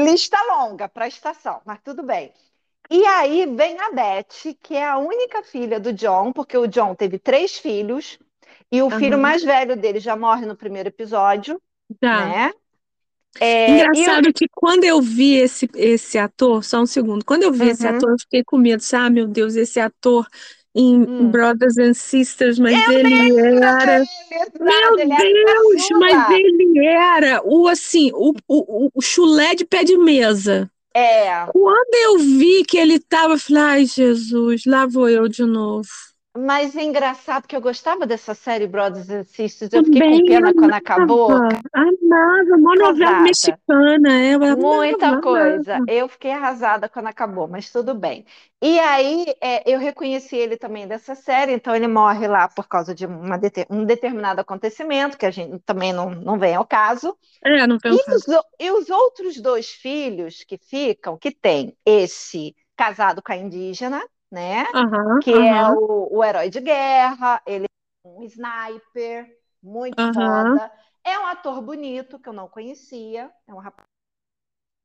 [0.05, 2.33] Lista longa para a estação, mas tudo bem.
[2.89, 6.95] E aí vem a Beth, que é a única filha do John, porque o John
[6.95, 8.17] teve três filhos,
[8.71, 9.19] e o filho Aham.
[9.19, 11.62] mais velho dele já morre no primeiro episódio,
[12.00, 12.36] Tá.
[12.36, 12.52] né?
[13.41, 17.67] É, Engraçado que quando eu vi esse, esse ator, só um segundo, quando eu vi
[17.67, 17.88] esse Uhum.
[17.88, 19.06] ator, eu fiquei com medo, sabe?
[19.08, 20.26] Ah, meu Deus, esse ator
[20.73, 21.17] em Hum.
[21.19, 24.08] Brothers and Sisters, mas Eu ele era.
[24.60, 26.28] Meu ele era Deus, mas caçula.
[26.28, 30.71] ele era o assim, o, o, o chulé de pé de mesa.
[30.97, 35.43] É, Quando eu vi que ele tava, eu falei, ai, Jesus, lá vou eu de
[35.43, 35.88] novo.
[36.38, 40.23] Mas é engraçado que eu gostava dessa série Brothers and Sisters, eu fiquei com Também
[40.23, 41.32] pena quando acabou.
[41.32, 45.21] amava, amava, uma novela mexicana, eu amava, Muita amava.
[45.21, 45.84] coisa.
[45.88, 48.26] Eu fiquei arrasada quando acabou, mas tudo bem.
[48.62, 52.93] E aí, é, eu reconheci ele também dessa série, então ele morre lá por causa
[52.95, 53.06] de
[53.69, 57.17] um determinado acontecimento, que a gente também não, não vem ao caso.
[57.43, 58.26] É, não E os,
[58.60, 64.65] e os outros dois filhos que ficam, que tem esse casado com a indígena, né?
[64.73, 69.27] Aham, Que é aham, o, o herói de guerra, ele é um sniper,
[69.61, 70.59] muito aham.
[70.63, 70.71] foda.
[71.03, 73.87] É um ator bonito, que eu não conhecia, é um rapaz,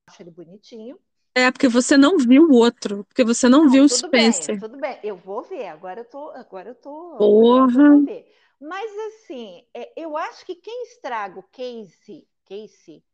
[0.08, 0.96] acho ele bonitinho.
[1.34, 4.52] É, porque você não viu o outro, porque você não Não, viu o tudo bem,
[4.52, 4.58] Spencer.
[4.58, 4.98] tudo bem.
[5.02, 5.66] Eu vou ver.
[5.68, 7.88] Agora eu tô, agora eu tô Porra.
[8.06, 8.26] eu.
[8.60, 13.04] Mas assim, é, eu acho que quem estraga o Casey, Casey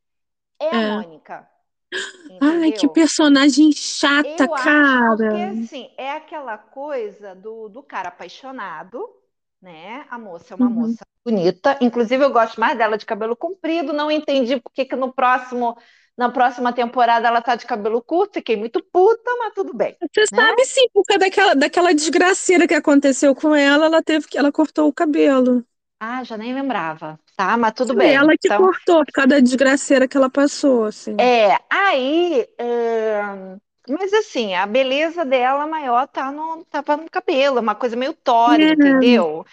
[0.61, 0.83] é a É.
[0.83, 1.49] Mônica,
[2.41, 2.89] Ai, que entendeu?
[2.89, 4.79] personagem chata, Eu cara.
[5.07, 9.09] porque assim, é aquela coisa do, do cara apaixonado,
[9.61, 10.07] né?
[10.11, 10.71] A moça é uma Uhum.
[10.71, 11.79] moça bonita.
[11.81, 13.93] Inclusive, eu gosto mais dela de cabelo comprido.
[13.93, 15.77] Não entendi por que que no próximo,
[16.17, 18.35] na próxima temporada ela tá de cabelo curto.
[18.35, 20.39] Fiquei muito puta, mas tudo bem, Você né?
[20.39, 24.53] sabe sim, por causa daquela, daquela desgraceira que aconteceu com ela, ela teve que, ela
[24.53, 25.65] cortou o cabelo.
[26.01, 27.57] Ah, já nem lembrava, tá?
[27.57, 28.15] Mas tudo Foi bem.
[28.15, 31.21] ela que Então, cortou, por causa da desgraceira que ela passou, assim.
[31.21, 33.23] é, aí, é,
[33.89, 38.65] mas assim, a beleza dela maior tá no, tava no cabelo, uma coisa meio Tori,
[38.65, 38.69] É.
[38.69, 39.45] entendeu?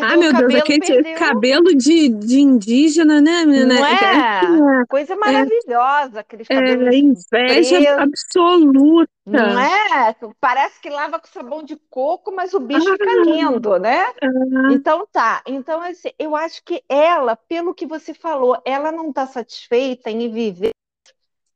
[0.00, 1.14] Ah, Perdeu o meu Deus, cabelo, aquele perdeu.
[1.18, 3.74] cabelo de, de indígena, né, menina?
[3.74, 4.82] Não É, é?
[4.82, 9.08] é, Coisa maravilhosa, aqueles é cabelos inveja presos, absoluta.
[9.26, 10.14] não é?
[10.40, 14.06] Parece que lava com sabão de coco, mas o bicho fica Ah, lindo, né?
[14.22, 15.42] ah, Então tá.
[15.46, 20.30] Então, assim, eu acho que ela, pelo que você falou, ela não está satisfeita em
[20.30, 20.70] viver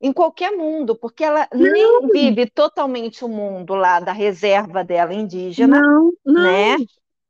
[0.01, 5.79] em qualquer mundo, porque ela nem vive totalmente o mundo lá da reserva dela indígena,
[5.81, 6.43] não, não.
[6.43, 6.77] né?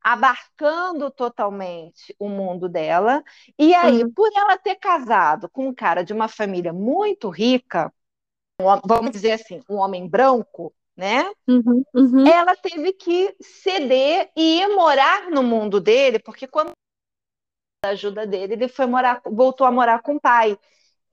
[0.03, 3.23] Abarcando totalmente o mundo dela.
[3.59, 4.15] E aí, Uhum.
[4.15, 7.93] por ela ter casado com um cara de uma família muito rica,
[8.85, 11.31] vamos dizer assim, um homem branco, né?
[11.49, 12.27] Uhum, uhum.
[12.27, 16.73] Ela teve que ceder e ir morar no mundo dele, porque quando
[17.85, 20.59] a ajuda dele, ele foi morar, voltou a morar com o pai.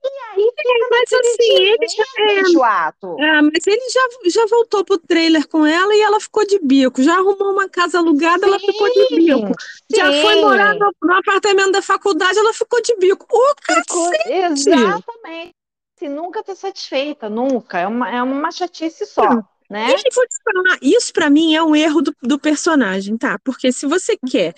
[0.04, 0.08] E
[0.40, 3.20] aí fica Mas naquele assim, ele já, dilema é, enjoado.
[3.20, 7.02] é, mas ele já, já voltou pro trailer com ela e ela ficou de bico.
[7.02, 9.52] Já arrumou uma casa alugada, ela ficou de bico.
[9.90, 10.40] Sim, Já foi sim.
[10.40, 13.26] morar no, no apartamento da faculdade, ela ficou de bico.
[13.30, 14.30] Ô, Ficou- cacete!
[14.32, 15.54] Exatamente.
[15.98, 17.78] Se nunca tá satisfeita, nunca.
[17.80, 19.90] É uma, é uma chatice só, né?
[19.90, 23.38] E aí, vou te falar, isso pra mim é um erro do, do personagem, tá?
[23.44, 24.54] Porque se você quer,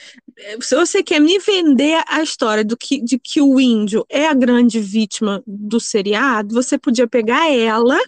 [0.61, 4.35] se você quer me vender a história do que, de que o índio é a
[4.35, 7.99] grande vítima do seriado, você podia pegar ela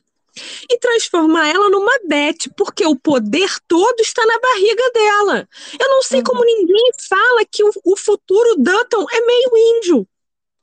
[0.71, 5.49] e transformar ela numa Beth, porque o poder todo está na barriga dela.
[5.79, 6.25] Eu não sei Uhum.
[6.25, 10.09] como ninguém fala que o, o futuro Dutton é meio índio.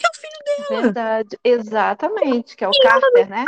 [0.05, 0.81] É o filho dela.
[0.81, 3.45] Verdade, exatamente, que é o e Carter, né?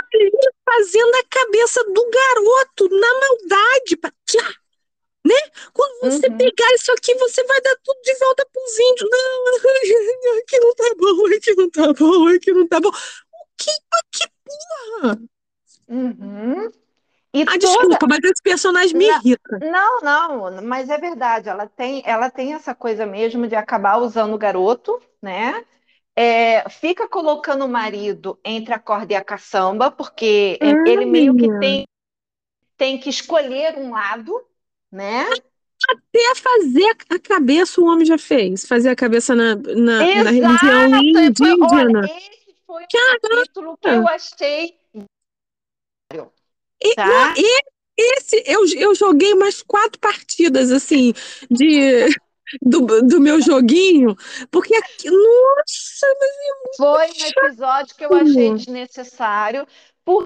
[0.66, 4.12] Fazendo a cabeça do garoto na maldade, pra...
[5.26, 5.36] né?
[5.74, 6.38] Quando você uhum.
[6.38, 9.10] pegar isso aqui, você vai dar tudo de volta pros índios.
[9.10, 12.90] Não, aqui não tá bom, aqui não tá bom, aqui não tá bom.
[12.90, 12.94] O
[13.58, 13.72] que,
[14.12, 15.20] que porra?
[15.88, 16.72] Uhum.
[17.34, 17.60] E ah, toda...
[17.60, 19.60] desculpa, mas esse personagem me irrita.
[19.60, 21.48] Não, não, mas é verdade.
[21.48, 25.64] Ela tem, ela tem essa coisa mesmo de acabar usando o garoto, né?
[26.22, 31.48] É, fica colocando o marido entre a corda e a caçamba, porque ele meio que
[31.60, 31.88] tem,
[32.78, 34.40] tem que escolher um lado,
[34.92, 35.26] né?
[35.90, 38.68] Até fazer a cabeça o homem já fez.
[38.68, 42.00] Fazer a cabeça na, na, Exato, na religião indígena.
[42.02, 44.80] Olha, esse foi o capítulo que eu achei
[46.84, 47.34] e, tá?
[47.38, 47.64] e
[47.98, 51.14] esse, eu, eu joguei umas quatro partidas, assim,
[51.50, 52.08] de,
[52.62, 54.16] do, do meu joguinho,
[54.50, 59.68] porque, nossa, mas é Foi um episódio que eu achei desnecessário,
[60.04, 60.26] por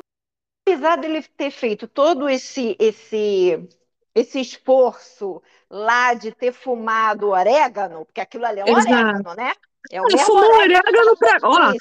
[0.67, 3.67] apesar dele ter feito todo esse, esse,
[4.15, 8.89] esse esforço lá de ter fumado orégano, porque aquilo ali é um Exato.
[8.89, 9.53] orégano, né?
[9.91, 11.38] É o fumou orégano pra.
[11.43, 11.73] Ó,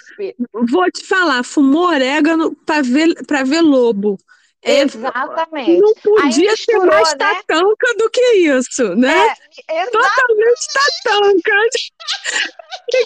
[0.71, 4.19] vou te falar, fumou orégano para ver, pra ver lobo.
[4.65, 5.79] Exatamente.
[5.79, 7.19] Não podia ser mais né?
[7.19, 9.35] tatanca do que isso, né?
[9.69, 10.67] É, Totalmente
[11.05, 11.53] tatanca.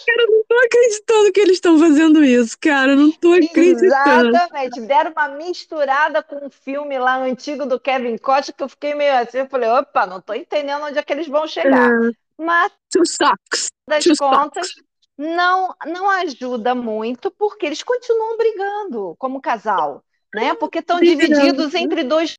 [0.07, 2.95] cara, não tô acreditando que eles estão fazendo isso, cara.
[2.95, 4.29] Não tô acreditando.
[4.29, 4.81] Exatamente.
[4.83, 9.17] Deram uma misturada com um filme lá antigo do Kevin Costa que eu fiquei meio
[9.17, 9.39] assim.
[9.39, 11.91] Eu falei, opa, não tô entendendo onde é que eles vão chegar.
[11.91, 12.11] É.
[12.41, 13.67] Mas, Two socks.
[13.89, 14.83] das Two contas, socks.
[15.19, 20.55] não, não ajuda muito porque eles continuam brigando como casal né?
[20.55, 22.35] Porque estão divididos entre dois,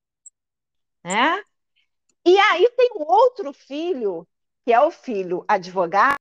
[1.04, 1.44] né?
[2.26, 4.28] E aí tem um outro filho,
[4.66, 6.18] que é o filho advogado,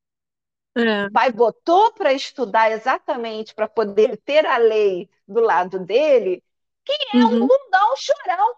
[0.77, 1.11] é.
[1.11, 6.43] pai botou para estudar exatamente para poder ter a lei do lado dele,
[6.85, 7.27] que é uhum.
[7.27, 8.55] um bundão chorão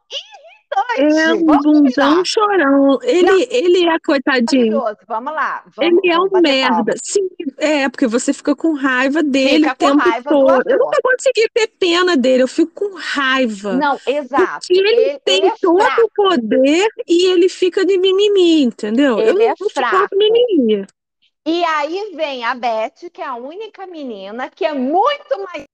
[0.97, 2.99] é um bundão chorão.
[3.03, 4.83] Ele, não, ele é coitadinho.
[5.07, 5.65] Vamos lá.
[5.77, 6.77] Vamos, ele é um merda.
[6.77, 6.95] Palma.
[7.03, 7.29] Sim,
[7.59, 10.71] é, porque você fica com raiva dele fica o tempo todo.
[10.71, 13.75] Eu nunca consegui ter pena dele, eu fico com raiva.
[13.75, 14.67] Não, exato.
[14.67, 16.03] Porque ele, ele tem é todo fraco.
[16.03, 19.19] o poder e ele fica de mimimi, entendeu?
[19.19, 20.17] Ele eu é fraco.
[20.17, 20.87] Mimimi.
[21.47, 25.65] E aí vem a Beth, que é a única menina que é muito mais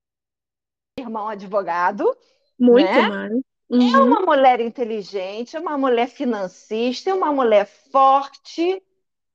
[0.99, 2.17] irmão advogado.
[2.59, 3.09] Muito né?
[3.09, 3.56] mais.
[3.71, 3.97] É uhum.
[3.97, 8.83] É uma mulher inteligente, é uma mulher financista, é uma mulher forte.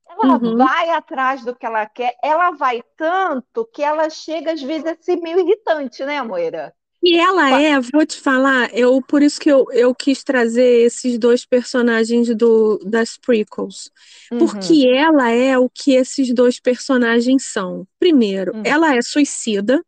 [0.10, 0.58] Ela uhum.
[0.58, 4.96] vai atrás do que ela quer, ela vai tanto que ela chega às vezes a
[5.00, 6.74] ser meio irritante, né, Moira?
[7.04, 11.18] E ela é, vou te falar, eu por isso que eu, eu quis trazer esses
[11.18, 13.90] dois personagens do, das prequels.
[14.32, 14.38] Uhum.
[14.38, 17.88] Porque ela é o que esses dois personagens são.
[17.98, 18.62] Primeiro, uhum.
[18.64, 19.84] ela é suicida,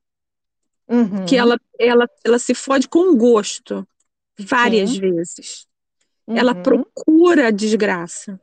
[0.87, 1.25] uhum.
[1.25, 3.87] que ela, ela, ela se fode com gosto
[4.39, 4.99] várias Sim.
[4.99, 5.67] vezes.
[6.27, 6.37] Uhum.
[6.37, 8.39] Ela procura a desgraça.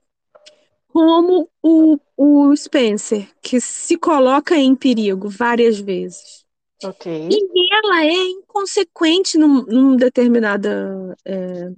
[0.89, 6.45] Como o, o Spencer, que se coloca em perigo várias vezes.
[6.83, 7.29] Ok.
[7.31, 11.71] E ela é inconsequente num, num determinada é,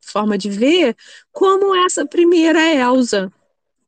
[0.00, 0.96] forma de ver,
[1.32, 3.32] como essa primeira Elsa.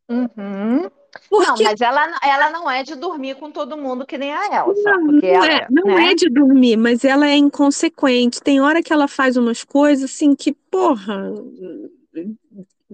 [0.08, 0.88] Uhum.
[1.28, 1.62] Porque...
[1.62, 4.90] Não, mas ela, ela não é de dormir com todo mundo que nem a Elsa.
[4.90, 6.10] Não, não, ela, é, não né?
[6.10, 8.42] é de dormir, mas ela é inconsequente.
[8.42, 11.32] Tem hora que ela faz umas coisas assim que, porra,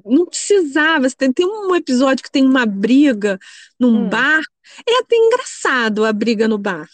[0.05, 1.09] não precisava.
[1.11, 3.39] Tem, tem um episódio que tem uma briga
[3.79, 4.09] num hum.
[4.09, 4.41] bar.
[4.89, 6.89] É até engraçado a briga no bar.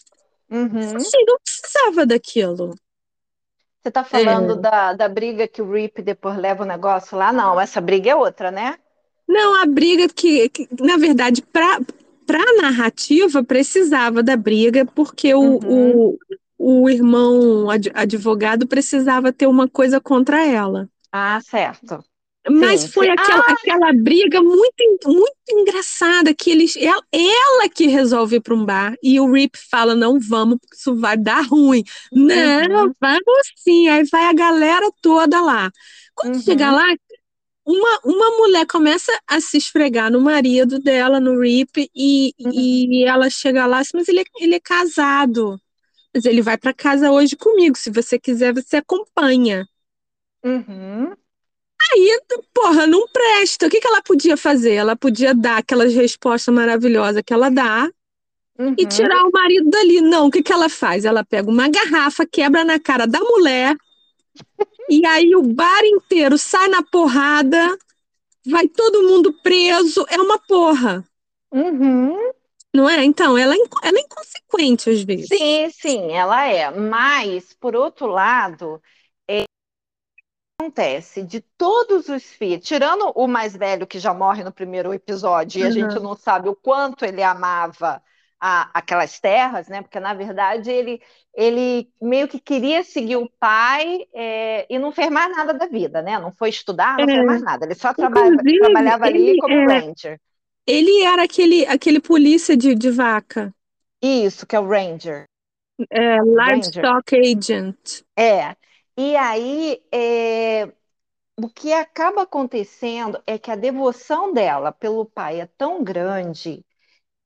[0.50, 0.96] Uhum.
[0.96, 2.74] Assim, não precisava daquilo.
[3.82, 4.56] Você tá falando é.
[4.56, 7.32] da, da briga que o Rip depois leva o negócio lá?
[7.32, 8.78] Não, essa briga é outra, né?
[9.28, 15.58] Não, a briga que, que na verdade, para a narrativa precisava da briga porque o,
[15.58, 16.16] uhum.
[16.58, 20.88] o, o irmão advogado precisava ter uma coisa contra ela.
[21.12, 22.02] Ah, certo.
[22.50, 23.08] Mas sim, foi.
[23.10, 23.52] Aquela, ah!
[23.52, 28.94] aquela briga muito, muito engraçada que eles, ela, ela que resolve ir para um bar
[29.02, 31.82] e o Rip fala não vamos porque isso vai dar ruim.
[32.12, 32.26] Uhum.
[32.26, 33.88] Não, vamos sim.
[33.88, 35.70] Aí vai a galera toda lá.
[36.14, 36.42] Quando uhum.
[36.42, 36.86] chega lá,
[37.68, 42.50] uma, uma mulher começa a se esfregar no marido dela, no Rip, e, uhum.
[42.50, 45.60] e ela chega lá assim, mas ele, é, ele é casado.
[46.14, 47.76] Mas ele vai para casa hoje comigo.
[47.76, 49.68] Se você quiser, você acompanha.
[50.42, 51.12] Uhum.
[51.92, 52.20] Aí,
[52.54, 53.66] porra, não presta.
[53.66, 54.72] O que, que ela podia fazer?
[54.72, 57.86] Ela podia dar aquelas respostas maravilhosas que ela dá
[58.58, 58.74] uhum.
[58.78, 60.00] e tirar o marido dali.
[60.00, 61.04] Não, o que, que ela faz?
[61.04, 63.76] Ela pega uma garrafa, quebra na cara da mulher,
[64.88, 67.78] e aí o bar inteiro sai na porrada,
[68.46, 71.04] vai todo mundo preso, é uma porra.
[71.52, 72.32] Uhum.
[72.74, 73.04] Não é?
[73.04, 75.28] Então, ela, é ela é inconsequente às vezes.
[75.28, 76.70] Sim, sim, ela é.
[76.70, 78.80] Mas, por outro lado,
[79.26, 79.44] é,
[80.60, 85.60] acontece de todos os filhos, tirando o mais velho que já morre no primeiro episódio,
[85.60, 88.02] e a gente não sabe o quanto ele amava
[88.40, 89.82] a, aquelas terras, né?
[89.82, 91.00] Porque na verdade ele,
[91.34, 96.02] ele meio que queria seguir o pai é, e não fez mais nada da vida,
[96.02, 96.18] né?
[96.18, 97.14] Não foi estudar, não é.
[97.14, 97.64] fez mais nada.
[97.64, 100.20] Ele só trabalha, trabalhava ali como é, ranger.
[100.66, 103.52] Ele era aquele, aquele polícia de, de vaca.
[104.02, 105.24] Isso, que é o ranger.
[105.90, 108.02] É, livestock agent.
[108.16, 108.54] É.
[108.96, 110.68] E aí, é,
[111.40, 116.64] o que acaba acontecendo é que a devoção dela pelo pai é tão grande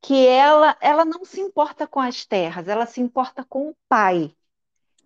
[0.02, 4.34] que ela, ela não se importa com as terras, ela se importa com o pai.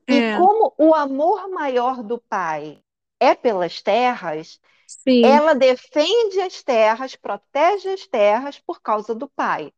[0.07, 0.15] É.
[0.15, 2.79] E como o amor maior do pai
[3.21, 5.23] é pelas terras, Sim.
[5.25, 9.71] ela defende as terras, protege as terras por causa do pai.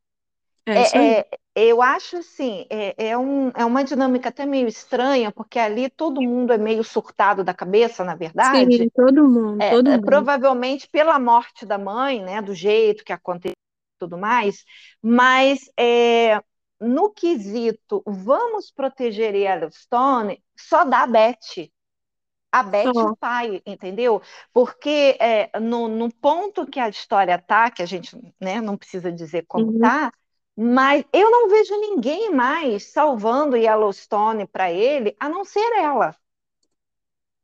[0.65, 5.33] É, é, é eu acho assim, é, é, um, é uma dinâmica até meio estranha,
[5.33, 8.77] porque ali todo mundo é meio surtado da cabeça, na verdade.
[8.77, 10.05] Sim, todo mundo, é, todo é, mundo.
[10.05, 13.57] Provavelmente pela morte da mãe, né, do jeito que aconteceu
[13.99, 14.65] tudo mais,
[15.03, 16.41] mas é,
[16.81, 21.71] no quesito vamos proteger Yellowstone, só dá a Beth.
[22.51, 23.11] A Beth oh.
[23.11, 24.23] o pai, entendeu?
[24.53, 29.13] Porque é, no, no, ponto que a história tá, que a gente né, não precisa
[29.13, 29.81] dizer como uhum.
[29.81, 30.11] tá,
[30.57, 36.17] mas eu não vejo ninguém mais salvando Yellowstone para ele, a não ser ela.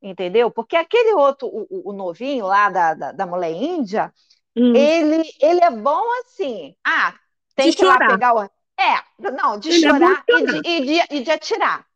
[0.03, 0.51] Entendeu?
[0.51, 4.13] Porque aquele outro, o, o novinho lá da, da, da mulher índia,
[4.57, 4.75] Hum.
[4.75, 6.75] Ele, ele é bom assim.
[6.85, 7.15] Ah,
[7.55, 8.43] tem de que ir lá pegar o.
[8.77, 11.87] É, não, de ele é chorar, é e, de, e, de, e, de, atirar.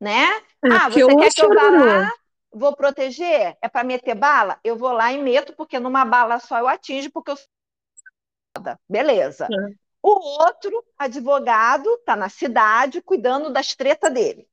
[0.00, 0.26] Né?
[0.64, 2.12] É, ah, você quer que eu vá lá?
[2.52, 3.56] Vou proteger?
[3.60, 4.58] É para meter bala?
[4.62, 7.46] Eu vou lá e meto, porque numa bala só eu atingo, porque eu sou.
[8.88, 9.46] Beleza.
[9.46, 9.74] É.
[10.02, 14.46] O outro advogado está na cidade cuidando das tretas dele,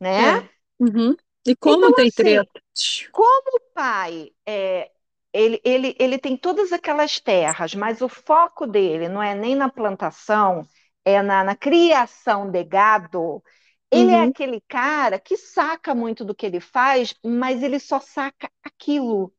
[0.00, 0.38] né?
[0.38, 0.48] É.
[0.78, 1.16] Uhum.
[1.46, 2.62] E como então, tem assim, treta?
[3.10, 4.90] Como o pai é,
[5.32, 9.68] ele, ele, ele tem todas aquelas terras, mas o foco dele não é nem na
[9.68, 10.66] plantação,
[11.04, 13.42] é na, na criação de gado.
[13.90, 14.22] Ele é uhum.
[14.22, 19.32] é aquele cara que saca muito do que ele faz, mas ele só saca aquilo,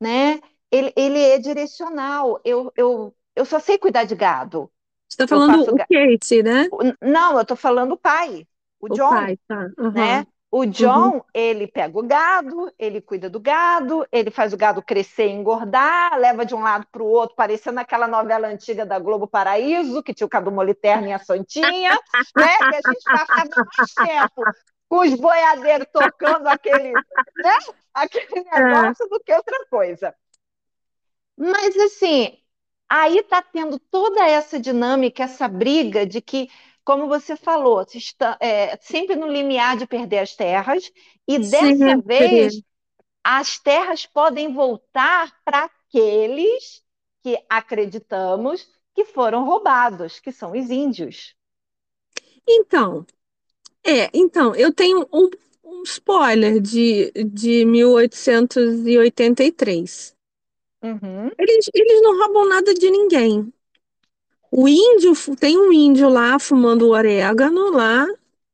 [0.00, 0.38] né?
[0.70, 2.40] Ele, ele é direcional.
[2.44, 4.70] Eu, eu, eu só sei cuidar de gado.
[5.08, 6.68] Você está falando o Kate, né?
[7.00, 8.46] Não, eu estou falando o pai,
[8.80, 9.70] o, o John, pai, tá.
[9.78, 9.92] uhum.
[9.92, 10.26] né?
[10.56, 10.64] O.
[10.64, 11.22] John, uhum.
[11.34, 16.18] ele pega o gado, ele cuida do gado, ele faz o gado crescer e engordar,
[16.18, 20.14] leva de um lado para o outro, parecendo aquela novela antiga da Globo Paraíso, que
[20.14, 21.90] tinha o Cadu Moliterno e a Santinha,
[22.34, 22.56] né?
[22.56, 24.42] Que a gente passava mais tempo
[24.88, 27.58] com os boiadeiros tocando aquele, né?
[27.92, 28.64] aquele é.
[28.64, 29.08] negócio é.
[29.10, 30.14] do que outra coisa.
[31.36, 32.38] Mas, assim,
[32.88, 36.48] aí está tendo toda essa dinâmica, essa briga de que
[36.86, 40.92] como você falou, está, é, sempre no limiar de perder as terras,
[41.26, 42.62] e dessa vez
[43.24, 46.84] as terras podem voltar para aqueles
[47.24, 51.34] que acreditamos que foram roubados, que são os índios.
[52.48, 53.04] Então,
[53.82, 55.28] é, então, eu tenho um,
[55.64, 60.14] um spoiler de, de 1883.
[60.84, 61.32] Uhum.
[61.36, 63.52] Eles, eles não roubam nada de ninguém.
[64.50, 68.06] O índio, tem um índio lá fumando orégano lá.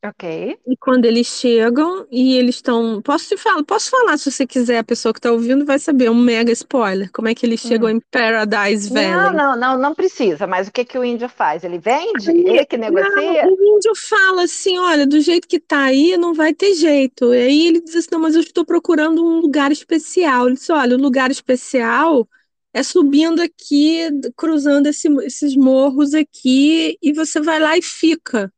[0.05, 0.59] Ok.
[0.67, 3.01] E quando eles chegam e eles estão.
[3.01, 3.63] Posso te falar?
[3.63, 7.09] Posso falar se você quiser, a pessoa que está ouvindo vai saber, um mega spoiler.
[7.13, 7.93] Como é que eles chegam hum.
[7.93, 9.11] em Paradise Valley?
[9.13, 10.45] Não, não, não, não precisa.
[10.45, 11.63] Mas o que, que o índio faz?
[11.63, 12.31] Ele vende?
[12.31, 13.45] Aí, ele que negocia?
[13.45, 17.33] Não, o índio fala assim: olha, do jeito que tá aí, não vai ter jeito.
[17.33, 20.49] E aí ele diz assim: não, mas eu estou procurando um lugar especial.
[20.49, 22.27] Ele disse: olha, o lugar especial
[22.73, 28.53] é subindo aqui, cruzando esse, esses morros aqui, e você vai lá e fica.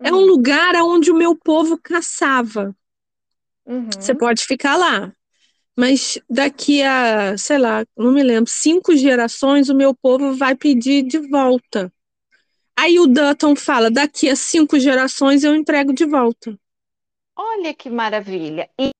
[0.00, 0.06] Uhum.
[0.06, 0.26] É um uhum.
[0.26, 2.74] lugar onde o meu povo caçava.
[3.66, 3.90] Uhum.
[3.90, 5.12] Você pode ficar lá.
[5.76, 11.02] Mas daqui a, sei lá, não me lembro, cinco gerações, o meu povo vai pedir
[11.02, 11.90] de volta.
[12.76, 16.58] Aí o Dutton fala: daqui a cinco gerações eu entrego de volta.
[17.36, 18.68] Olha que maravilha.
[18.78, 18.90] E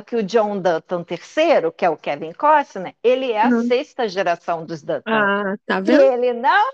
[0.00, 3.66] que o John Dutton III, que é o Kevin Costner, ele é a uhum.
[3.66, 5.10] sexta geração dos Dutton.
[5.10, 6.02] Ah, tá vendo?
[6.02, 6.70] E ele não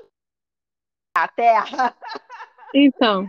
[1.17, 1.95] a terra.
[2.75, 3.27] Então,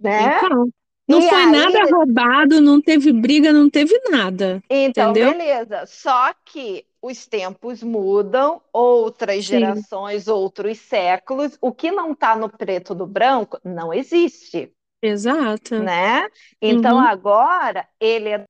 [0.00, 0.38] né?
[0.38, 0.68] Então,
[1.08, 1.50] não e foi aí...
[1.50, 4.62] nada roubado, não teve briga, não teve nada.
[4.70, 5.32] Então, entendeu?
[5.32, 5.84] beleza.
[5.86, 9.58] Só que os tempos mudam, outras Sim.
[9.58, 11.58] gerações, outros séculos.
[11.60, 14.72] O que não está no preto do branco não existe.
[15.02, 15.78] Exato.
[15.78, 16.26] Né?
[16.62, 17.06] Então, uhum.
[17.06, 18.44] agora, ele é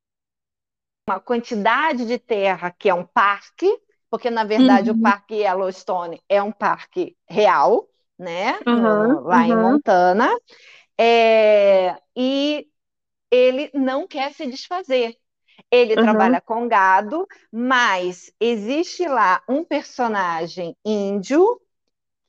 [1.07, 3.71] uma quantidade de terra que é um parque,
[4.11, 4.97] porque na verdade uhum.
[4.97, 7.89] o Parque Yellowstone é um parque real,
[8.19, 8.59] né?
[8.65, 10.31] No, lá em Montana.
[10.99, 12.67] É, e
[13.31, 15.17] ele não quer se desfazer.
[15.71, 21.61] Ele trabalha com gado, mas existe lá um personagem índio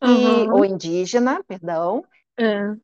[0.03, 2.03] e, ou indígena, perdão,
[2.37, 2.75] é.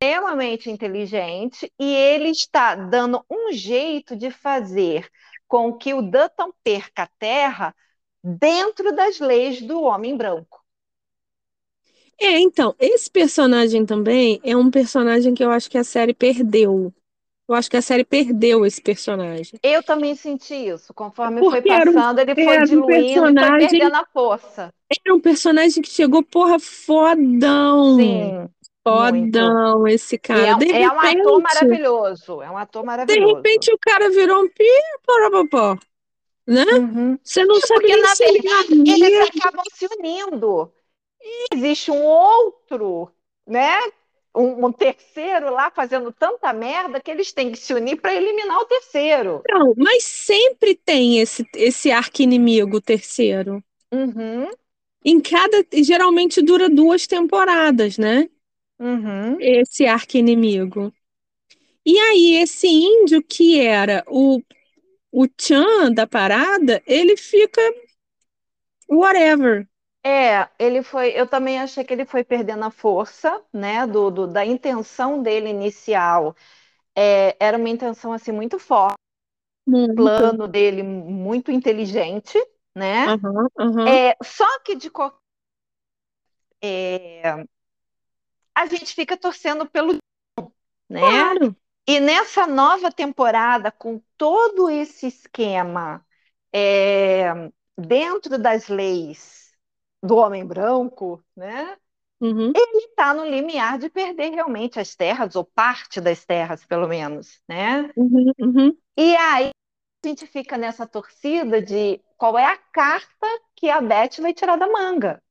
[0.00, 5.08] extremamente inteligente, e ele está dando um jeito de fazer
[5.54, 7.72] com que o Dutton perca a terra
[8.24, 10.60] dentro das leis do homem branco.
[12.20, 16.92] É, então, esse personagem também é um personagem que eu acho que a série perdeu.
[17.46, 19.56] Eu acho que a série perdeu esse personagem.
[19.62, 20.92] Eu também senti isso.
[20.92, 24.74] Conforme Porque foi passando, ele foi diluindo um foi perdendo a força.
[25.06, 27.96] Era um personagem que chegou, porra, fodão.
[27.96, 28.48] Sim.
[28.84, 29.88] Fodão muito.
[29.88, 30.48] esse cara.
[30.48, 32.42] É, de é repente, um ator maravilhoso.
[32.42, 33.26] É um ator maravilhoso.
[33.26, 34.64] De repente o cara virou um pi,
[35.50, 35.78] porra,
[36.46, 36.64] né?
[36.64, 37.18] Uhum.
[37.22, 40.72] Você não sabe Porque, na verdade, eles acabam se unindo.
[41.20, 43.10] E existe um outro,
[43.46, 43.78] né?
[44.36, 48.58] Um, um, terceiro lá fazendo tanta merda que eles têm que se unir para eliminar
[48.58, 49.42] o terceiro.
[49.48, 53.62] Não, mas sempre tem esse, esse arqui-inimigo terceiro.
[53.92, 54.50] Uhum.
[55.04, 55.64] Em cada.
[55.72, 58.28] Geralmente dura duas temporadas, né?
[58.78, 59.36] Uhum.
[59.40, 60.92] Esse arqui-inimigo.
[61.86, 64.40] E aí, esse índio que era o,
[65.12, 67.60] o Chan da parada, ele fica
[68.88, 69.68] whatever.
[70.04, 71.10] É, ele foi.
[71.10, 73.86] Eu também achei que ele foi perdendo a força, né?
[73.86, 76.36] Do, do da intenção dele inicial.
[76.94, 78.96] É, era uma intenção assim muito forte.
[79.66, 79.94] Muito.
[79.96, 82.38] plano dele muito inteligente,
[82.74, 83.14] né?
[83.14, 83.88] Uhum, uhum.
[83.88, 84.90] É, só que de
[86.62, 87.44] é,
[88.54, 89.98] a gente fica torcendo pelo
[90.88, 91.00] né?
[91.00, 91.56] Claro.
[91.86, 96.04] E nessa nova temporada, com todo esse esquema
[96.52, 99.52] é, dentro das leis
[100.02, 101.76] do homem branco, né?
[102.20, 102.52] Uhum.
[102.56, 107.40] Ele está no limiar de perder realmente as terras, ou parte das terras, pelo menos,
[107.46, 107.90] né?
[107.96, 108.76] Uhum, uhum.
[108.96, 109.50] E aí
[110.02, 113.26] a gente fica nessa torcida de qual é a carta
[113.56, 115.22] que a Beth vai tirar da manga.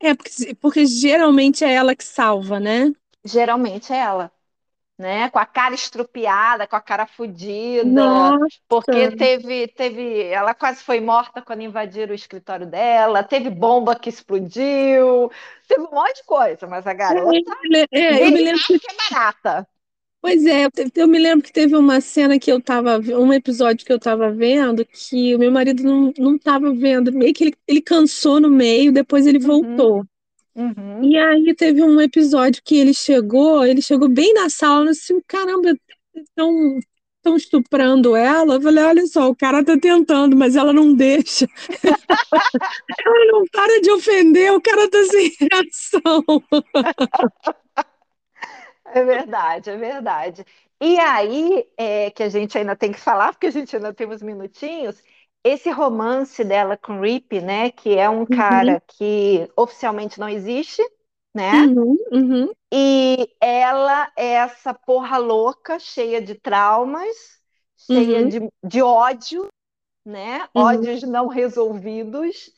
[0.00, 2.92] É, porque, porque geralmente é ela que salva, né?
[3.24, 4.32] Geralmente é ela
[5.00, 5.30] né?
[5.30, 8.46] Com a cara estrupiada, com a cara fodida, Nossa.
[8.68, 14.10] porque teve, teve, ela quase foi morta quando invadiram o escritório dela, teve bomba que
[14.10, 15.32] explodiu,
[15.66, 17.50] teve um monte de coisa, mas a garota
[17.90, 18.74] é, é, eu me lembro que...
[18.74, 19.66] é barata.
[20.22, 23.92] Pois é, eu me lembro que teve uma cena que eu tava, um episódio que
[23.92, 27.80] eu tava vendo, que o meu marido não, não tava vendo, meio que ele, ele
[27.80, 29.46] cansou no meio, depois ele Uhum.
[29.46, 30.04] voltou.
[30.54, 31.02] Uhum.
[31.02, 35.74] E aí teve um episódio que ele chegou, ele chegou bem na sala, assim, caramba,
[36.14, 36.78] estão
[37.16, 38.54] estão estuprando ela.
[38.54, 41.46] Eu falei, olha só, o cara tá tentando, mas ela não deixa.
[43.06, 46.24] ela não para de ofender, o cara tá sem reação.
[48.92, 50.44] É verdade, é verdade.
[50.80, 54.06] E aí, é, que a gente ainda tem que falar, porque a gente ainda tem
[54.08, 55.02] uns minutinhos,
[55.44, 60.82] esse romance dela com Rip, né, que é um cara Uhum, que oficialmente não existe,
[61.34, 61.52] né?
[61.52, 67.16] uhum, uhum, E ela é essa porra louca, cheia de traumas,
[67.76, 69.48] cheia uhum, de, de ódio,
[70.04, 70.48] né?
[70.54, 72.50] uhum, Ódios não resolvidos,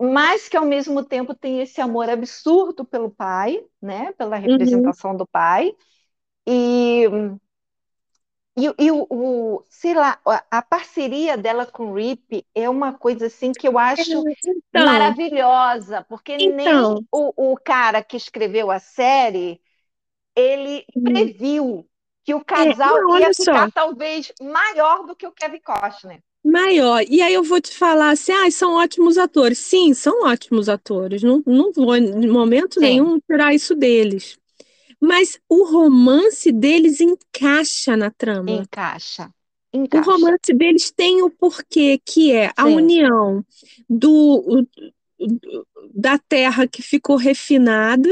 [0.00, 4.12] mas que ao mesmo tempo tem esse amor absurdo pelo pai, né?
[4.12, 4.92] Pela uhum.
[4.92, 5.72] representação do pai.
[6.46, 7.04] E,
[8.56, 10.20] e, e o, o- sei lá,
[10.50, 16.04] a, parceria dela com o Rip é uma coisa assim que eu acho Então, maravilhosa,
[16.08, 19.60] porque nem então, o, o cara que escreveu a série
[20.36, 21.88] ele hum, previu
[22.24, 25.60] que o é, casal não, ia olha só, ficar talvez maior do que o Kevin
[25.60, 26.22] Costner.
[26.44, 27.02] Maior.
[27.08, 29.58] E aí eu vou te falar assim, ah, são ótimos atores.
[29.58, 31.22] Sim, são ótimos atores.
[31.22, 34.38] Não, não vou em momento Sim, nenhum tirar isso deles.
[35.00, 38.68] Mas o romance deles encaixa na trama.
[38.70, 39.32] encaixa,
[39.90, 40.00] O encaixa.
[40.00, 43.44] romance deles tem o porquê, que é a Sim, união
[43.88, 44.10] do,
[44.60, 44.66] o-
[45.94, 48.08] da terra que ficou refinada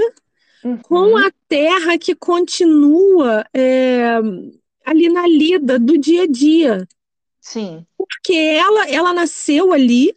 [0.82, 4.16] com uhum, a terra que continua é,
[4.84, 6.88] ali na lida do dia a dia.
[7.40, 10.16] sim, Porque ela, ela nasceu ali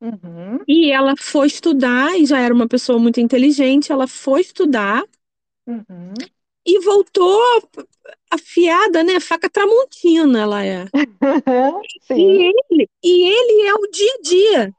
[0.00, 5.04] uhum, e ela foi estudar, e já era uma pessoa muito inteligente, ela foi estudar
[5.66, 6.14] uhum.
[6.66, 7.40] e voltou
[8.30, 9.20] afiada, né?
[9.20, 10.84] Faca tramontina ela é.
[12.10, 14.74] E ele, e ele é o dia a dia.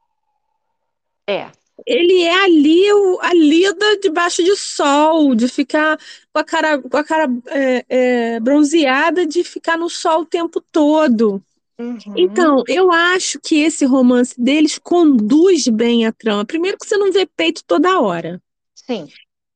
[1.28, 1.52] é.
[1.86, 5.98] Ele é ali o, a lida debaixo de sol, de ficar
[6.32, 10.62] com a cara, com a cara é, é, bronzeada, de ficar no sol o tempo
[10.72, 11.44] todo.
[11.80, 16.46] Uhum, Então, eu acho que esse romance deles conduz bem a trama.
[16.46, 18.42] Primeiro que você não vê peito toda hora.
[18.76, 19.14] sim,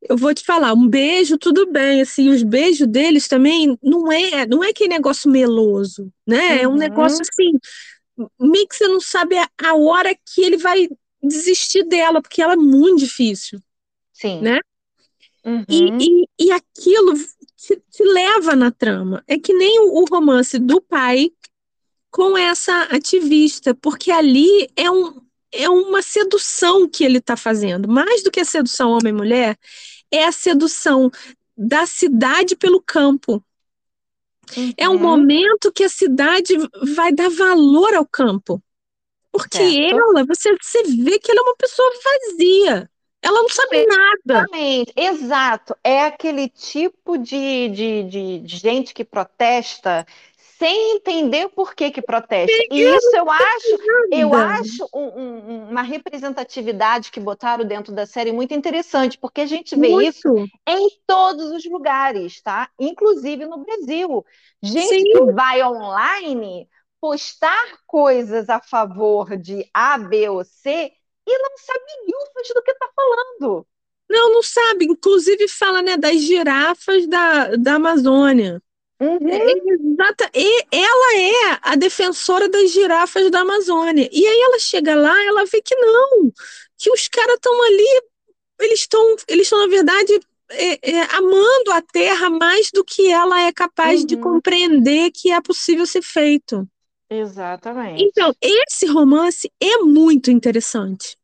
[0.08, 4.46] eu vou te falar, um beijo, tudo bem, assim, os beijos deles também não é,
[4.46, 6.62] não é aquele negócio meloso, né?
[6.62, 6.78] É um Uhum.
[6.78, 7.54] negócio assim,
[8.40, 10.88] meio que você não sabe a, a hora que ele vai
[11.24, 13.60] desistir dela, porque ela é muito difícil,
[14.14, 14.42] Sim.
[14.42, 14.60] né?
[15.46, 15.66] Uhum.
[15.68, 17.14] E, e, e aquilo
[17.58, 19.24] te, te leva na trama.
[19.28, 21.32] É que nem o, o romance do pai
[22.16, 27.90] com essa ativista, porque ali é, um, é uma sedução que ele está fazendo.
[27.90, 29.58] Mais do que a sedução homem-mulher,
[30.10, 31.12] é a sedução
[31.58, 33.44] da cidade pelo campo.
[34.78, 35.00] É um Uhum.
[35.00, 36.54] momento que a cidade
[36.96, 38.64] vai dar valor ao campo.
[39.30, 39.98] Porque Certo.
[39.98, 42.90] ela, você, você vê que ela é uma pessoa vazia.
[43.22, 44.46] Ela não sabe nada.
[44.46, 45.76] Exatamente, exato.
[45.84, 50.06] É aquele tipo de, de, de gente que protesta
[50.58, 52.52] sem entender por que que protesta.
[52.72, 53.78] E isso eu acho,
[54.12, 59.46] eu acho um- um- uma representatividade que botaram dentro da série muito interessante, porque a
[59.46, 60.52] gente vê isso Muito.
[60.68, 62.70] em todos os lugares, tá?
[62.80, 64.26] Inclusive no Brasil.
[64.64, 65.04] Gente Sim.
[65.04, 66.70] que vai online
[67.02, 70.92] postar coisas a favor de A, B ou C
[71.28, 73.68] e não sabe milhufas do que está falando.
[74.10, 74.86] Não, não sabe.
[74.86, 78.62] Inclusive fala, né, das girafas da, da Amazônia.
[79.00, 79.28] Uhum.
[79.30, 84.10] É, exata, e ela é a defensora das girafas da Amazônia.
[84.12, 86.32] E aí ela chega lá, ela vê que não,
[86.78, 88.02] que os caras estão ali,
[88.62, 90.20] eles estão, eles estão, na verdade,
[90.52, 94.22] é, é, amando a terra mais do que ela é capaz de Uhum.
[94.22, 96.68] compreender que é possível ser feito.
[97.10, 98.04] Exatamente.
[98.04, 101.18] Então, esse romance é muito interessante.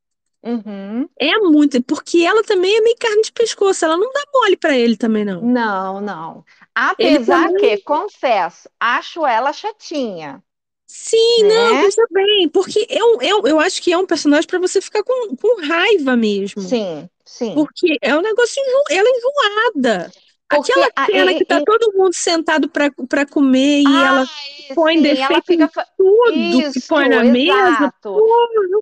[0.44, 1.08] Uhum.
[1.20, 4.76] É muito, porque ela também é meio carne de pescoço, ela não dá mole pra
[4.76, 5.42] ele também, não.
[5.42, 6.44] Não, não.
[6.76, 10.44] Apesar também- que, confesso, acho ela chatinha,
[10.88, 11.82] Sim, não, né?
[11.82, 15.36] veja bem, porque eu, eu, eu acho que é um personagem pra você ficar com,
[15.38, 16.62] com raiva mesmo.
[16.62, 17.54] Sim, sim.
[17.54, 18.84] Porque é um negócio enjo...
[18.90, 20.12] ela é enjoada.
[20.50, 24.22] Porque Aquela a- cena e- que tá e- todo mundo sentado pra comer e ela
[24.22, 26.34] Ai, põe sim, defeito ela fica tudo
[26.74, 27.70] que Isso, põe na mesa.
[27.70, 28.14] exato.
[28.14, 28.82] Pô, não-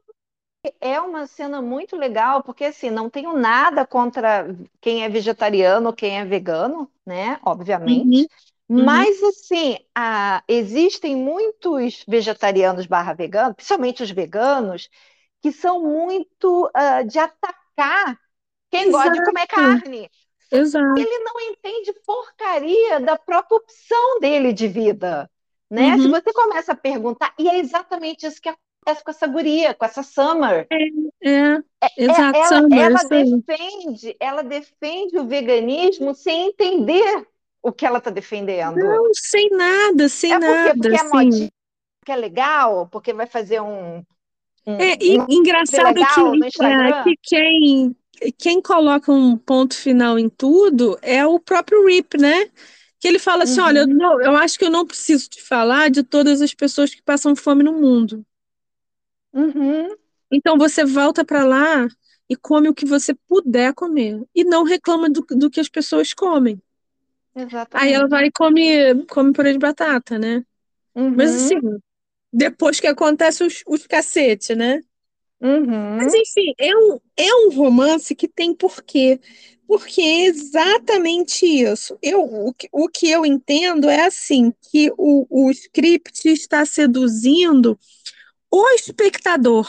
[0.81, 4.45] É uma cena muito legal, porque assim, não tenho nada contra
[4.81, 7.39] quem é vegetariano quem é vegano, né?
[7.45, 8.27] Obviamente.
[8.69, 14.89] Uhum, Mas assim, a- existem muitos vegetarianos barra veganos, principalmente os veganos,
[15.41, 18.19] que são muito ah, de atacar
[18.71, 19.47] quem gosta de comer Exato.
[19.47, 20.09] carne.
[20.51, 20.95] Exato.
[20.95, 25.29] Ele não entende porcaria da própria opção dele de vida,
[25.69, 25.97] né?
[25.97, 25.99] Uhum.
[25.99, 28.49] Se você começa a perguntar, e é exatamente isso que
[28.81, 30.69] acontece com essa guria, com essa Summer.
[31.81, 37.27] É, exato, ela, Summer, ela defende, ela defende o veganismo sem entender
[37.61, 38.77] o que ela está defendendo.
[38.79, 41.07] Não, sem nada, sem é porque, nada, porque é assim.
[41.09, 41.49] modinha,
[41.99, 43.99] porque é legal, porque vai fazer um,
[44.67, 46.21] um- É uma engraçado que,
[46.63, 47.95] é, que quem,
[48.37, 52.45] quem coloca um ponto final em tudo é o próprio Rip, né?
[52.99, 53.67] Que ele fala assim: Uhum.
[53.67, 56.93] olha, eu, não- eu acho que eu não preciso te falar de todas as pessoas
[56.93, 58.25] que passam fome no mundo.
[59.33, 59.95] Uhum,
[60.31, 61.87] Então você volta para lá
[62.29, 64.23] e come o que você puder comer.
[64.35, 66.61] E não reclama do, do que as pessoas comem.
[67.73, 70.43] Aí ela vai e come, come purê de batata, né?
[71.15, 71.59] Mas Uhum, assim,
[72.33, 74.81] depois que acontece os, os cacete, né?
[75.41, 79.19] uhum, Mas enfim, é um, é um romance que tem porquê.
[79.67, 81.97] Porque é exatamente isso.
[82.01, 87.77] Eu, o, que- o que eu entendo é assim, que o, o script está seduzindo
[88.51, 89.67] o espectador.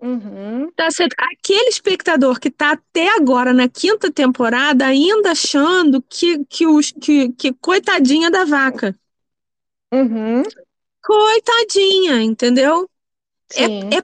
[0.00, 0.70] uhum.
[0.76, 6.66] Tá sed- aquele espectador que está até agora na quinta temporada ainda achando que, que,
[6.66, 8.94] os, que, que coitadinha da vaca.
[9.92, 10.44] Uhum,
[11.02, 12.88] Coitadinha, entendeu?
[13.48, 14.00] sim,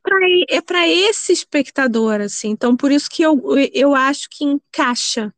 [0.47, 2.49] É para é esse espectador, assim.
[2.51, 3.41] Então, por isso que eu,
[3.73, 5.33] eu acho que encaixa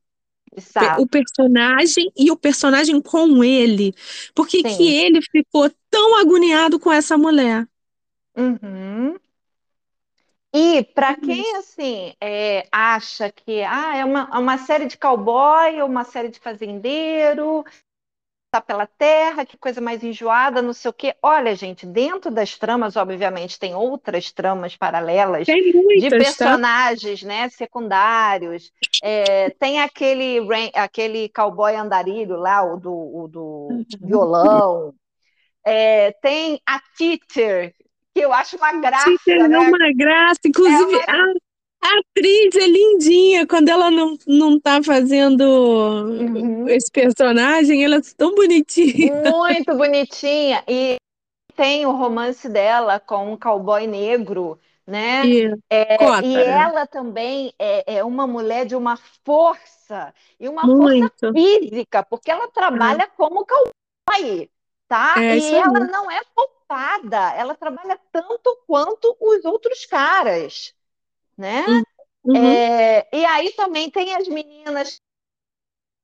[0.57, 1.03] exato.
[1.03, 3.95] o personagem e o personagem com ele.
[4.35, 7.67] Porque que ele ficou tão agoniado com essa mulher.
[8.37, 9.16] Uhum.
[10.53, 15.82] E para quem assim é, acha que ah, é uma, é uma série de cowboy
[15.82, 17.62] ou uma série de fazendeiro,
[18.51, 21.14] tá pela terra, que coisa mais enjoada, não sei o quê.
[21.22, 26.16] Olha, gente, dentro das tramas, obviamente, tem outras tramas paralelas de tá?
[26.16, 28.72] personagens, né, secundários.
[29.03, 30.41] É, tem aquele,
[30.74, 34.95] aquele cowboy andarilho lá, o do, o do violão.
[35.62, 37.74] É, tem a Teacher,
[38.17, 39.59] que eu acho uma graça, Sim, é né?
[39.59, 40.41] uma graça.
[40.47, 41.25] Inclusive, É a,
[41.85, 43.47] a atriz é lindinha.
[43.47, 46.67] Quando ela não, não tá fazendo Uhum.
[46.67, 49.12] esse personagem, ela é tão bonitinha.
[49.31, 50.64] Muito bonitinha.
[50.67, 50.97] E
[51.55, 55.27] tem o romance dela com um cowboy negro, né?
[55.27, 56.27] E É, cota.
[56.27, 61.11] e ela também é, é uma mulher de uma força força, e uma Muito.
[61.11, 63.07] força física, porque ela trabalha é.
[63.07, 64.51] como cowboy,
[64.89, 65.14] tá?
[65.18, 70.74] É, e ela não é poupada, ela trabalha tanto quanto os outros caras,
[71.37, 71.64] né?
[72.24, 72.37] Uhum.
[72.37, 75.01] É, e aí também tem as meninas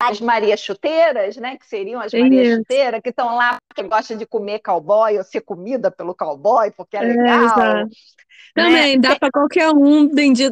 [0.09, 1.57] as Maria Chuteiras, né?
[1.57, 5.41] Que seriam as Maria Chuteiras, que estão lá, que gostam de comer cowboy ou ser
[5.41, 7.59] comida pelo cowboy, porque é, é legal.
[7.59, 7.85] É,
[8.53, 9.01] Também, né?
[9.09, 10.09] dá para qualquer um,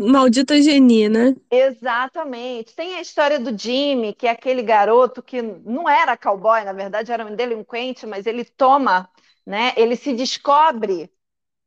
[0.10, 1.36] maldita Geni, né?
[1.50, 2.76] Exatamente.
[2.76, 7.12] Tem a história do Jimmy, que é aquele garoto que não era cowboy, na verdade
[7.12, 9.10] era um delinquente, mas ele toma,
[9.46, 9.74] né?
[9.76, 11.12] Ele se descobre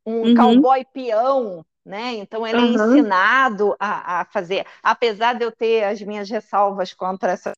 [0.07, 0.35] um uhum.
[0.35, 2.15] cowboy peão, né?
[2.15, 2.65] Então ele uhum.
[2.65, 7.53] é ensinado a, a, fazer, apesar de eu ter as minhas ressalvas contra essa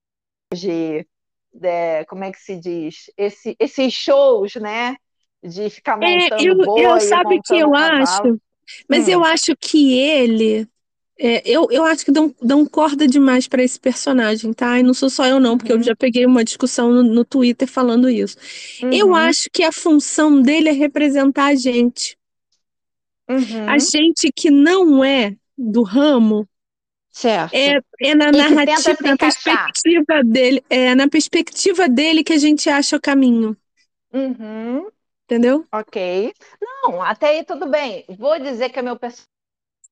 [0.55, 1.07] de,
[1.53, 3.11] de, como é que se diz?
[3.17, 4.97] Esse, esses shows, né?
[5.43, 8.03] De ficar é, montando é, eu, boi, eu sabe que eu cavalo.
[8.03, 8.41] acho,
[8.89, 9.13] mas hum.
[9.13, 10.69] eu acho que ele
[11.19, 14.79] é, eu, eu acho que dão, dão corda demais para esse personagem, tá?
[14.79, 15.79] E não sou só eu, não, porque uhum.
[15.79, 18.37] eu já peguei uma discussão no, no Twitter falando isso.
[18.83, 18.93] Uhum.
[18.93, 22.19] Eu acho que a função dele é representar a gente.
[23.29, 23.69] Uhum.
[23.69, 26.47] A gente que não é do ramo
[27.17, 27.55] Certo.
[27.55, 32.69] É, é na e narrativa, na perspectiva dele, é na perspectiva dele que a gente
[32.69, 33.57] acha o caminho.
[34.13, 34.87] Uhum.
[35.25, 35.65] Entendeu?
[35.73, 36.35] Ok.
[36.61, 38.05] Não, até aí tudo bem.
[38.19, 39.31] Vou dizer que é meu personagem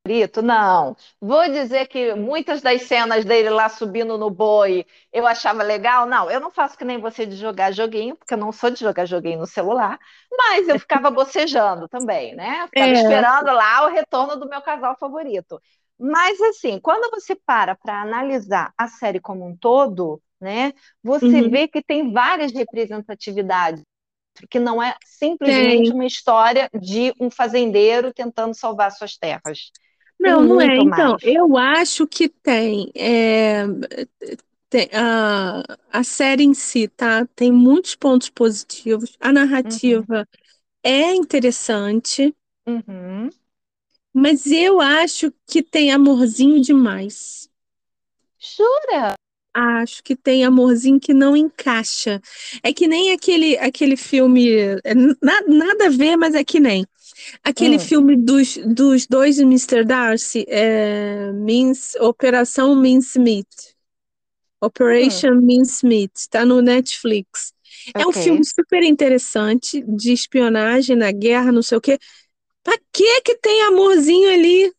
[0.07, 0.43] favorito?
[0.43, 0.95] Não.
[1.19, 6.05] Vou dizer que muitas das cenas dele lá subindo no boi eu achava legal?
[6.05, 8.81] Não, eu não faço que nem você de jogar joguinho, porque eu não sou de
[8.81, 9.99] jogar joguinho no celular,
[10.31, 12.67] mas eu ficava bocejando também, né?
[12.67, 12.93] Ficava é.
[12.93, 15.59] esperando lá o retorno do meu casal favorito.
[16.07, 21.49] Mas, assim, quando você para para analisar a série como um todo, né, você uhum.
[21.49, 23.83] vê que tem várias representatividades,
[24.51, 25.93] que não é simplesmente tem.
[25.95, 29.71] uma história de um fazendeiro tentando salvar suas terras.
[30.21, 30.77] Não, não é.
[30.77, 32.93] Então, eu acho que tem.
[32.95, 33.65] É,
[34.69, 37.27] tem a, a série em si, tá?
[37.35, 39.17] Tem muitos pontos positivos.
[39.19, 40.25] A narrativa uhum.
[40.83, 42.35] é interessante.
[42.67, 43.31] Uhum.
[44.15, 47.51] Mas eu acho que tem amorzinho demais.
[48.39, 49.15] Jura?
[49.53, 52.21] Acho que tem amorzinho que não encaixa.
[52.63, 54.49] É que nem aquele, aquele filme.
[54.85, 56.87] É, nada, nada a ver, mas é que nem.
[57.43, 57.81] Aquele hum.
[57.81, 59.85] filme dos, dos dois Mr.
[59.85, 63.49] Darcy, é, Means, Operação Mincemeat.
[64.61, 65.41] Operation hum.
[65.41, 67.53] Mincemeat, tá no Netflix.
[67.91, 68.03] Okay.
[68.03, 71.99] É um filme super interessante de espionagem na guerra, não sei o quê.
[72.65, 74.75] Pra que que tem amorzinho ali?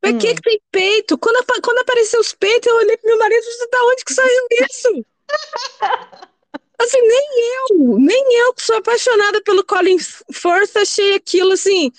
[0.00, 0.18] Pra hum.
[0.18, 1.18] que que tem peito?
[1.18, 4.14] Quando, quando apareceu os peitos, eu olhei pro meu marido e disse, da onde que
[4.14, 5.06] saiu isso?
[6.80, 11.92] assim, nem eu, nem eu que sou apaixonada pelo Colin Firth, achei aquilo assim,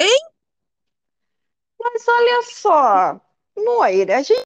[0.00, 0.20] hein?
[1.78, 3.20] Mas olha só,
[3.56, 4.42] Moira, a gente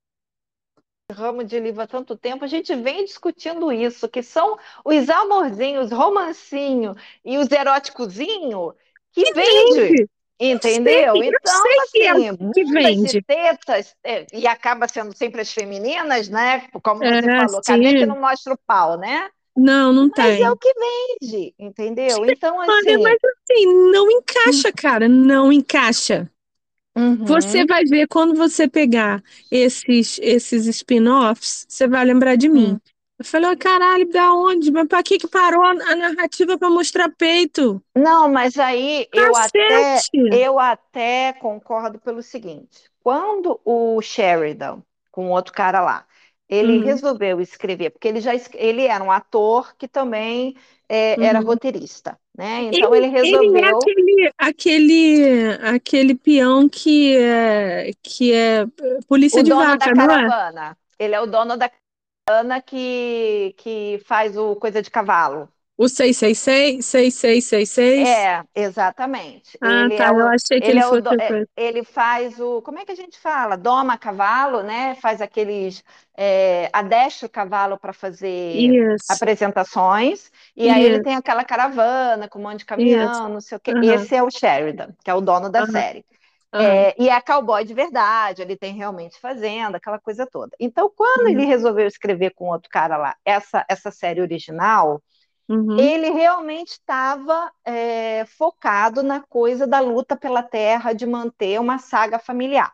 [1.10, 5.90] ramo de livro há tanto tempo, a gente vem discutindo isso, que são os amorzinhos,
[5.90, 8.74] romancinho e os eróticozinhos
[9.12, 9.80] que, que vende.
[9.80, 10.08] vende.
[10.40, 11.16] Entendeu?
[11.16, 13.22] Sei, então, assim, é que vende.
[13.22, 16.68] tetas, é, e acaba sendo sempre as femininas, né?
[16.80, 17.72] Como você falou, sim.
[17.72, 19.28] cadê que não mostra o pau, né?
[19.56, 20.38] Não, não mas tem.
[20.38, 22.24] Mas é o que vende, entendeu?
[22.24, 22.96] Então, assim.
[22.98, 26.30] Mas assim, não encaixa, cara, não encaixa.
[26.96, 27.24] Uhum.
[27.24, 32.72] Você vai ver quando você pegar esses, esses spin-offs, você vai lembrar de mim.
[32.72, 32.80] Uhum.
[33.18, 34.70] Eu falei, caralho, da onde?
[34.70, 37.82] Mas pra que que parou a narrativa para mostrar peito?
[37.96, 39.98] Não, mas aí eu até,
[40.32, 42.88] eu até concordo pelo seguinte.
[43.02, 46.06] Quando o Sheridan, com outro cara lá,
[46.48, 46.84] ele uhum.
[46.84, 50.56] resolveu escrever, porque ele já ele era um ator que também
[50.88, 51.24] é, uhum.
[51.24, 52.70] era roteirista, né?
[52.72, 53.56] Então ele, ele resolveu.
[53.56, 58.64] Ele é aquele, aquele, aquele peão que é, que é
[59.08, 60.76] polícia o de vaca, não é?
[60.98, 61.68] Ele é o dono da
[62.28, 65.48] Ana que, que faz o Coisa de Cavalo.
[65.78, 66.84] O 666?
[66.86, 68.08] 6666?
[68.08, 69.56] É, exatamente.
[69.60, 70.06] Ah, ele tá.
[70.06, 72.60] É o, eu achei que ele, ele, é do, é, ele faz o.
[72.62, 73.56] Como é que a gente fala?
[73.56, 74.96] Doma cavalo, né?
[74.96, 75.84] Faz aqueles.
[76.16, 80.32] É, adestra o cavalo para fazer apresentações.
[80.56, 83.72] E aí ele tem aquela caravana com um monte de caminhão, não sei o quê.
[83.72, 83.84] Uhum.
[83.84, 85.70] Esse é o Sheridan, que é o dono da uhum.
[85.70, 86.04] série.
[86.54, 86.60] Uhum.
[86.60, 90.56] É, e é cowboy de verdade, ele tem realmente fazenda, aquela coisa toda.
[90.58, 91.28] Então, quando uhum.
[91.28, 95.02] ele resolveu escrever com outro cara lá essa, essa série original,
[95.46, 95.78] uhum.
[95.78, 102.18] ele realmente estava é, focado na coisa da luta pela terra, de manter uma saga
[102.18, 102.72] familiar.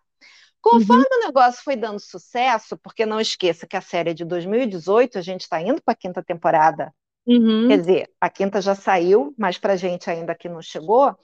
[0.61, 1.18] Conforme uhum.
[1.18, 5.20] o negócio foi dando sucesso, porque não esqueça que a série é de 2018, a
[5.20, 6.95] gente está indo para a quinta temporada.
[7.27, 7.68] Uhum.
[7.68, 11.14] Quer dizer, a quinta já saiu, mas para a gente ainda aqui não chegou.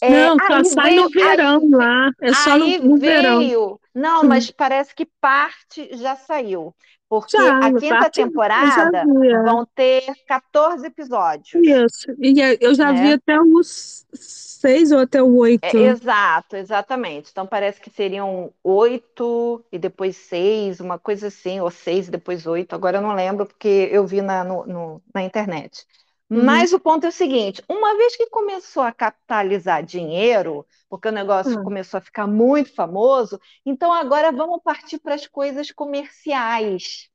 [0.00, 2.10] É, não, só sai veio, no verão aí, lá.
[2.20, 3.80] É só no, no veio, verão.
[3.94, 6.74] Não, mas parece que parte já saiu.
[7.10, 9.04] Porque já, a quinta temporada
[9.44, 11.52] vão ter 14 episódios.
[11.54, 12.06] Isso.
[12.20, 13.02] E eu já né?
[13.02, 15.64] vi até os seis ou até o oito.
[15.64, 17.30] É, exato, exatamente.
[17.32, 22.46] Então parece que seriam oito e depois seis, uma coisa assim, ou seis e depois
[22.46, 22.76] oito.
[22.76, 25.84] Agora eu não lembro porque eu vi na, no, no, na internet.
[26.30, 26.44] Uhum.
[26.44, 31.12] Mas o ponto é o seguinte: uma vez que começou a capitalizar dinheiro, porque o
[31.12, 31.64] negócio uhum.
[31.64, 37.10] começou a ficar muito famoso, então agora vamos partir para as coisas comerciais.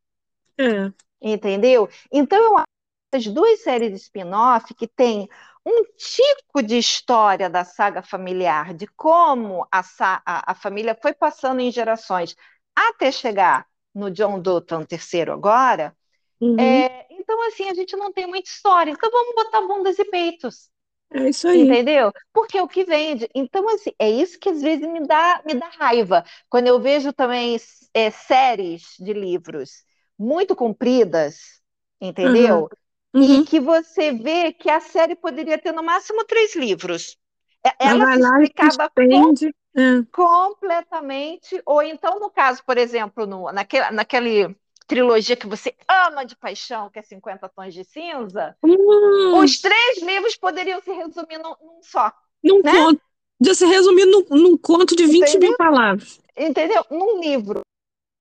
[0.60, 0.92] É.
[1.22, 1.90] Entendeu?
[2.12, 2.68] Então eu acho
[3.12, 5.30] que as duas séries de spin-off que tem
[5.66, 11.60] um tipo de história da saga familiar, de como a, a, a família foi passando
[11.62, 12.36] em gerações
[12.76, 15.96] até chegar no John Dutton terceiro agora.
[16.40, 16.60] Uhum.
[16.60, 18.92] É, então, assim, a gente não tem muita história.
[18.92, 20.70] Então, vamos botar bundas e peitos.
[21.12, 21.62] É isso aí.
[21.62, 22.12] Entendeu?
[22.34, 23.30] Porque é o que vende.
[23.34, 26.24] Então, assim, é isso que às vezes me dá, me dá raiva.
[26.50, 27.58] Quando eu vejo também
[27.94, 29.84] é, séries de livros
[30.18, 31.62] muito compridas,
[32.02, 32.70] entendeu?
[33.14, 33.22] Uhum.
[33.22, 33.42] Uhum.
[33.42, 37.18] E que você vê que a série poderia ter no máximo três livros.
[37.66, 39.34] É, ela se explicava com,
[39.78, 40.04] é.
[40.12, 44.56] completamente, ou então, no caso, por exemplo, no, naquele, naquele
[44.88, 49.40] trilogia que você ama de paixão, que é 50 Tons de Cinza, hum.
[49.40, 52.12] os três livros poderiam se resumir num, num só.
[52.44, 52.72] Num né?
[52.72, 53.02] conto.
[53.40, 55.50] De se resumir num, num conto de 20 Entendeu?
[55.50, 56.20] mil palavras.
[56.38, 56.86] Entendeu?
[56.90, 57.62] Num livro.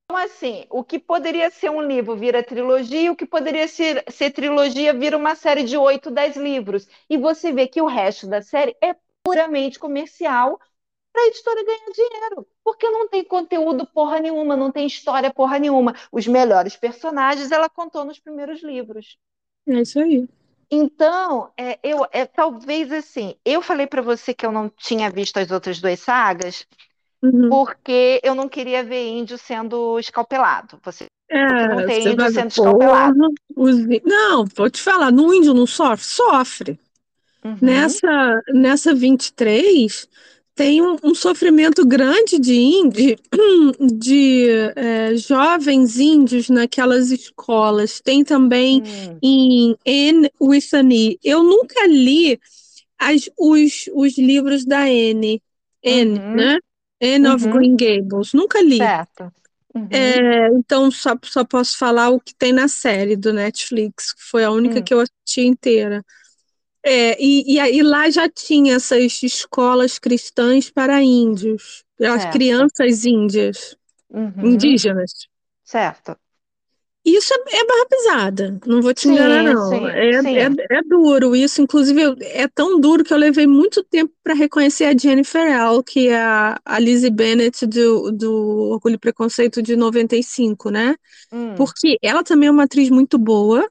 [0.05, 4.31] Então, assim, o que poderia ser um livro vira trilogia, o que poderia ser, ser
[4.31, 6.87] trilogia vira uma série de 8, 10 livros.
[7.09, 8.95] E você vê que o resto da série é
[9.25, 10.61] puramente comercial,
[11.13, 15.59] para a editora ganhar dinheiro, porque não tem conteúdo porra nenhuma, não tem história porra
[15.59, 15.95] nenhuma.
[16.11, 19.19] Os melhores personagens ela contou nos primeiros livros.
[19.69, 20.27] É isso aí.
[20.71, 25.37] Então, é, eu, é, talvez assim, eu falei para você que eu não tinha visto
[25.37, 26.67] as outras duas sagas,
[27.23, 27.51] uhum.
[27.51, 30.79] porque eu não queria ver índio sendo escalpelado.
[30.83, 33.35] Você é, não tem índio sendo escalpelado.
[33.55, 33.77] Os...
[34.05, 36.05] Não, vou te falar, no índio não sofre?
[36.05, 36.81] Sofre.
[37.45, 37.59] Uhum.
[37.61, 40.09] Nessa, nessa 23,
[40.55, 43.17] tem um, um, sofrimento grande de, de,
[43.99, 44.47] de
[44.77, 48.01] é, jovens índios naquelas escolas.
[48.01, 49.19] Tem também hum.
[49.23, 51.19] em N with an E.
[51.25, 52.39] Eu nunca li
[52.99, 55.43] as, os, os livros da N,
[55.83, 56.35] N, uhum.
[56.35, 56.59] né?
[57.01, 57.35] N uhum.
[57.35, 58.33] of Green Gables.
[58.33, 58.79] Nunca li.
[58.79, 59.33] Certo.
[59.75, 59.89] Uhum.
[59.91, 64.45] É, então, só, só posso falar o que tem na série do Netflix, que foi
[64.45, 64.83] a única hum.
[64.85, 66.05] que eu assisti inteira.
[66.85, 73.75] É, e, e, e, lá já tinha essas escolas cristãs para índios, as crianças índias,
[74.11, 74.51] uhum.
[74.51, 75.11] indígenas.
[75.65, 76.15] Certo.
[77.05, 79.69] Isso é, é barra pesada, não vou te sim, enganar, não.
[79.69, 80.37] Sim, é, sim.
[80.39, 84.85] É, é, duro isso, inclusive é tão duro que eu levei muito tempo para reconhecer
[84.85, 88.33] a Jennifer L, que é a, a Lizzie Bennett do, do
[88.73, 90.97] Orgulho e Preconceito de 95, né?
[91.31, 91.55] Hum.
[91.57, 93.69] Porque ela também é uma atriz muito boa,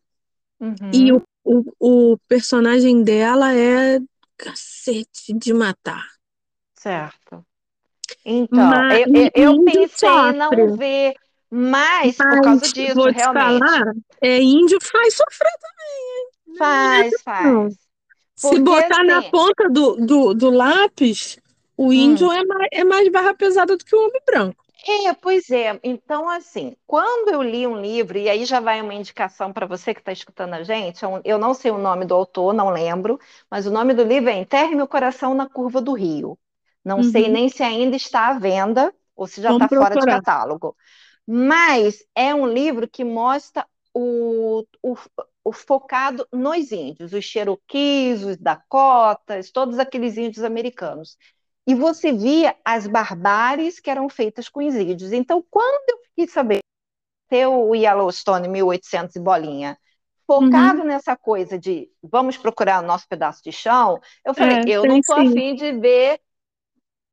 [0.60, 0.76] uhum.
[0.94, 4.00] e o o, o personagem dela é
[4.38, 6.06] cacete de matar.
[6.76, 7.46] Certo.
[8.26, 10.34] Então, mas, eu, eu, eu pensei sofre.
[10.34, 11.14] em não ver
[11.50, 13.60] mais mas, por causa disso, vou te realmente.
[13.60, 16.58] Falar, é, índio faz sofrer também, hein?
[16.58, 17.76] Faz, faz.
[18.36, 19.08] Se botar assim...
[19.08, 21.38] na ponta do, do, do lápis,
[21.78, 21.94] o hum.
[21.94, 22.34] índio hum.
[22.34, 24.63] é, mais, é mais barra pesada do que o homem branco.
[24.86, 25.80] É, pois é.
[25.82, 29.94] Então, assim, quando eu li um livro, e aí já vai uma indicação para você
[29.94, 33.18] que está escutando a gente, é eu não sei o nome do autor, não lembro,
[33.50, 36.38] mas o nome do livro é Enterre Meu Coração na Curva do Rio.
[36.84, 37.04] Não uhum.
[37.04, 40.76] sei nem se ainda está à venda ou se já está fora de catálogo.
[41.26, 44.98] Mas é um livro que mostra o, o,
[45.46, 51.18] o, focado nos índios, os Cherokees, os Dakotas, todos aqueles índios americanos
[51.66, 55.14] e você via as barbáries que eram feitas com os índios.
[55.14, 56.60] Então, quando eu fiquei sabendo
[57.30, 59.78] ter o Yellowstone 1800 e bolinha,
[60.28, 60.88] focado uhum.
[60.88, 64.98] nessa coisa de vamos procurar o nosso pedaço de chão, eu falei, é, eu não
[64.98, 66.20] estou afim de ver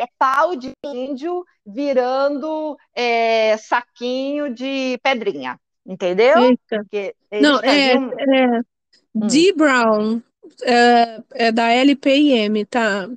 [0.01, 6.36] é pau de índio virando é, saquinho de pedrinha, entendeu?
[7.40, 7.96] Não, é, é,
[9.14, 9.26] hum.
[9.26, 9.53] D.
[9.53, 10.22] Brown,
[10.62, 13.09] é, é da LPM, tá?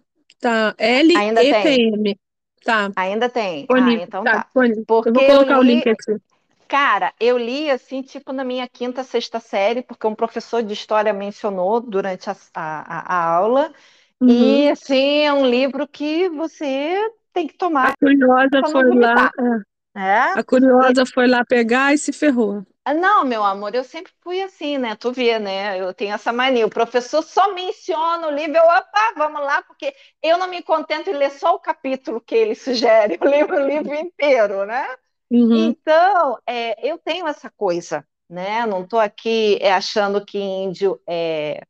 [0.43, 0.75] Tá.
[0.77, 2.19] L Ainda e tem.
[2.65, 2.91] Tá.
[2.97, 3.65] Ainda tem.
[3.69, 4.43] ah, então tá.
[4.43, 4.47] tá.
[4.53, 6.21] Porque eu vou colocar eu li, o link aqui.
[6.67, 11.13] Cara, eu li assim, tipo, na minha quinta, sexta série, porque um professor de história
[11.13, 13.71] mencionou durante a, a, a aula.
[14.19, 14.29] Uhum.
[14.29, 16.97] E, assim, é um livro que você
[17.31, 17.91] tem que tomar.
[17.91, 19.31] A curiosa foi lá.
[19.39, 19.73] É.
[19.95, 20.39] É?
[20.39, 21.13] A curiosa e...
[21.13, 22.65] foi lá pegar e se ferrou.
[22.85, 24.95] Não, meu amor, eu sempre fui assim, né?
[24.95, 25.79] Tu vê, né?
[25.79, 26.65] Eu tenho essa mania.
[26.65, 31.09] O professor só menciona o livro, eu, opa, vamos lá, porque eu não me contento
[31.09, 34.85] em ler só o capítulo que ele sugere, eu leio o livro inteiro, né?
[35.31, 35.75] Uhum.
[35.81, 38.65] Então, é, eu tenho essa coisa, né?
[38.65, 41.61] Não estou aqui é, achando que índio é,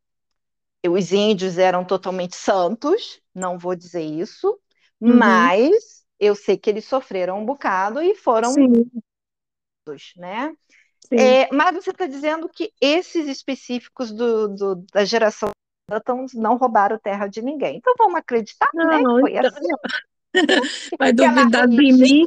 [0.88, 4.59] os índios eram totalmente santos, não vou dizer isso,
[5.01, 5.18] Uhum.
[5.18, 9.03] mas eu sei que eles sofreram um bocado e foram Sim,
[10.16, 10.55] né?
[11.14, 11.38] Sim.
[11.39, 15.49] É, mas você está dizendo que esses específicos do, do- da geração
[16.34, 17.78] não roubaram terra de ninguém.
[17.78, 19.05] Então vamos acreditar, né?
[19.05, 19.68] Que Não, foi então, assim,
[20.97, 22.26] vai duvidar de mim.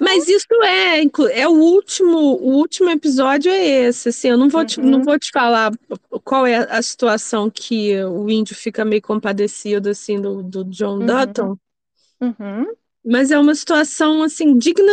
[0.00, 1.02] Mas isso é,
[1.40, 5.04] é o último, o último episódio é esse, assim, eu não vou te, não Uhum,
[5.04, 5.72] vou te falar
[6.24, 11.04] qual é a situação que o índio fica meio compadecido, assim, do, do John uhum,
[11.04, 11.56] Dutton,
[12.20, 14.92] uhum, mas é uma situação, assim, digna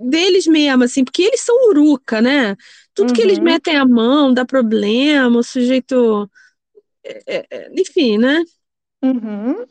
[0.00, 2.56] deles mesmo, assim, porque eles são uruca, né?
[2.94, 6.30] Tudo que eles uhum, metem a mão dá problema, o sujeito,
[7.26, 8.44] é, é, enfim, né?
[9.02, 9.66] uhum.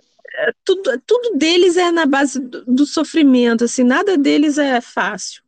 [0.63, 5.41] Tudo, tudo deles é na base do, do sofrimento, assim, nada deles é fácil.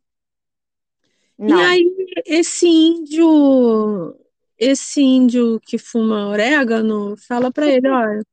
[1.47, 1.61] E Não.
[1.61, 1.83] aí,
[2.25, 4.15] esse índio,
[4.57, 8.23] esse índio que fuma orégano, fala para ele, olha,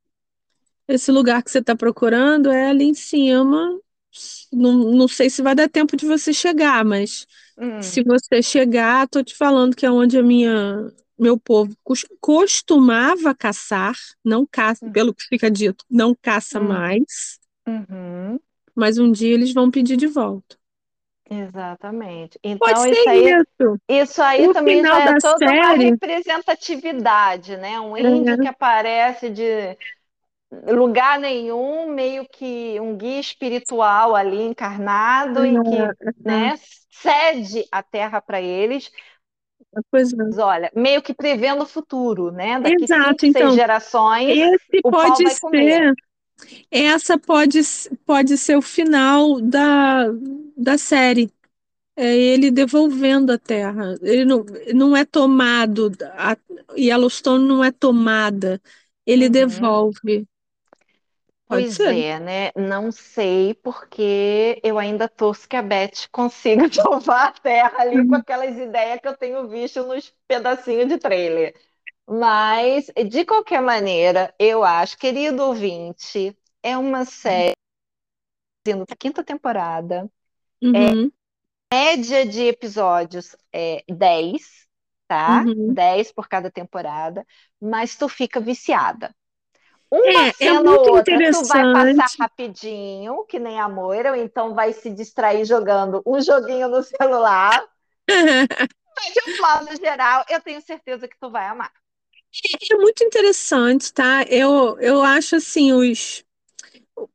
[0.88, 3.78] esse lugar que você está procurando é ali em cima.
[4.52, 9.08] Não, não sei se vai dar tempo de você chegar, mas Hum, se você chegar,
[9.08, 13.94] tô te falando que é onde a minha, meu povo cos- costumava caçar,
[14.24, 17.38] não caça, hum, pelo que fica dito, não caça hum, mais,
[17.68, 18.40] uhum.
[18.76, 20.56] mas um dia eles vão pedir de volta.
[21.28, 22.38] Exatamente.
[22.58, 23.80] Pode Então, ser isso aí, isso.
[23.88, 27.80] isso aí O também já é da toda uma série, representatividade, né?
[27.80, 29.76] Um índio que aparece de
[30.68, 35.92] lugar nenhum, meio que um guia espiritual ali encarnado e que, é,
[36.24, 36.56] né,
[36.90, 38.90] cede a terra para eles,
[39.90, 40.16] Pois é.
[40.38, 42.60] olha, meio que prevendo o futuro, né?
[42.60, 45.86] Daqui cinco, Exato, seis então, gerações, esse pode vai comer.
[45.90, 45.94] ser,
[46.70, 47.60] essa pode,
[48.06, 50.06] pode ser o final da,
[50.56, 51.32] da série.
[51.96, 53.94] É ele devolvendo a terra.
[54.02, 54.44] Ele não,
[54.74, 56.36] não é tomado, a
[56.78, 58.60] Yellowstone não é tomada,
[59.06, 59.30] ele Uhum.
[59.30, 60.26] devolve.
[61.48, 62.06] Pode Pois ser.
[62.08, 62.50] é, né?
[62.56, 68.14] Não sei porque eu ainda torço que a Beth consiga salvar a terra ali com
[68.14, 68.16] Uhum.
[68.16, 71.54] aquelas ideias que eu tenho visto nos pedacinhos de trailer.
[72.08, 77.54] Mas, de qualquer maneira, eu acho, querido ouvinte, é uma série
[78.88, 80.10] da quinta temporada,
[80.62, 81.10] Uhum.
[81.72, 84.66] média de episódios é 10,
[85.08, 85.48] tá?
[85.48, 85.76] Uhum.
[85.76, 87.24] 10 por cada temporada,
[87.60, 89.14] mas tu fica viciada.
[89.90, 92.18] Uma É, é cena muito ou outra, tu vai passar interessante.
[92.18, 97.64] rapidinho, que nem a Moira, ou então vai se distrair jogando um joguinho no celular.
[98.96, 101.72] Mas, de um modo geral, eu tenho certeza que tu vai amar.
[102.70, 104.24] É muito interessante, tá?
[104.28, 106.24] Eu, eu acho assim, os,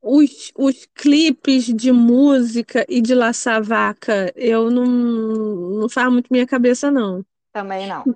[0.02, 6.46] os, os clipes de música e de laçar vaca, eu não, não faz muito minha
[6.46, 7.24] cabeça, não.
[7.52, 8.10] Também não.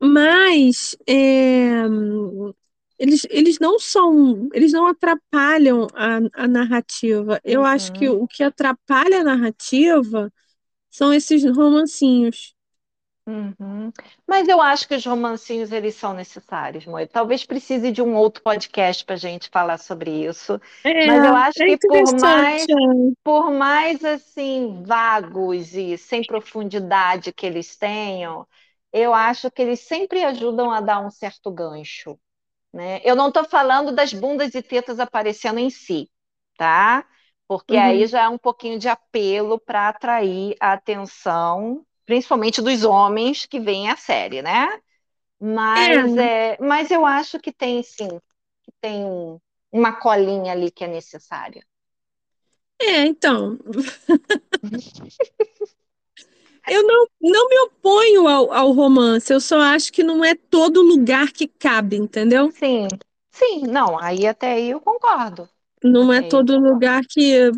[0.00, 1.84] Mas é,
[2.98, 7.40] eles, eles não são, eles não atrapalham a, a narrativa.
[7.44, 10.32] Eu acho que Uhum, o que atrapalha a narrativa
[10.90, 12.54] são esses romancinhos.
[13.26, 13.90] uhum.
[14.26, 17.08] Mas eu acho que os romancinhos eles são necessários, Moira.
[17.08, 20.60] Talvez precise de um outro podcast para a gente falar sobre isso.
[20.86, 22.70] É, Mas eu acho é que por mais,
[23.24, 28.46] por mais assim vagos e sem profundidade que eles tenham,
[28.92, 32.18] eu acho que eles sempre ajudam a dar um certo gancho.
[32.74, 33.00] Né?
[33.04, 36.10] Eu não estou falando das bundas e tetas aparecendo em si,
[36.58, 37.06] tá?
[37.48, 38.08] Porque aí Uhum.
[38.08, 43.90] já é um pouquinho de apelo para atrair a atenção, principalmente dos homens que veem
[43.90, 44.68] a série, né?
[45.40, 48.08] Mas, É, é, mas eu acho que tem sim,
[48.62, 49.40] que tem um-
[49.72, 51.64] uma colinha ali que é necessária.
[52.80, 53.58] é, então.
[56.68, 60.82] Eu não, não me oponho ao, ao romance, eu só acho que não é todo
[60.82, 62.52] lugar que cabe, entendeu?
[62.52, 62.88] Sim,
[63.32, 65.48] sim, não, aí até aí eu concordo.
[65.82, 67.50] Não é Até eu todo lugar que.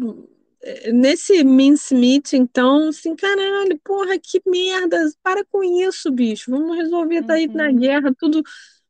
[0.92, 6.50] Nesse mincemeat, então, assim, caralho, porra, que merda, para com isso, bicho.
[6.50, 7.78] Vamos resolver, tá aí na Uhum.
[7.78, 8.42] guerra, tudo,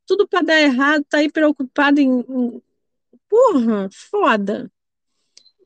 [0.06, 2.24] tudo para dar errado, tá aí preocupado em-
[3.28, 4.70] Porra, foda.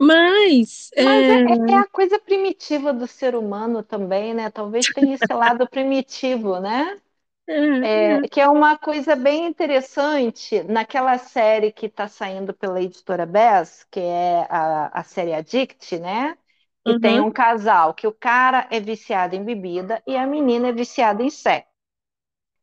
[0.01, 4.51] Mas, Mas é, é, é a coisa primitiva do ser humano também, né?
[4.51, 7.01] Talvez tenha esse lado primitivo, né?
[7.47, 12.81] é, É, é, que é uma coisa bem interessante naquela série que está saindo pela
[12.83, 16.37] editora Bess, que é a, a série Addict, né?
[16.85, 17.01] que uhum.
[17.01, 21.23] tem um casal que o cara é viciado em bebida e a menina é viciada
[21.23, 21.70] em sexo.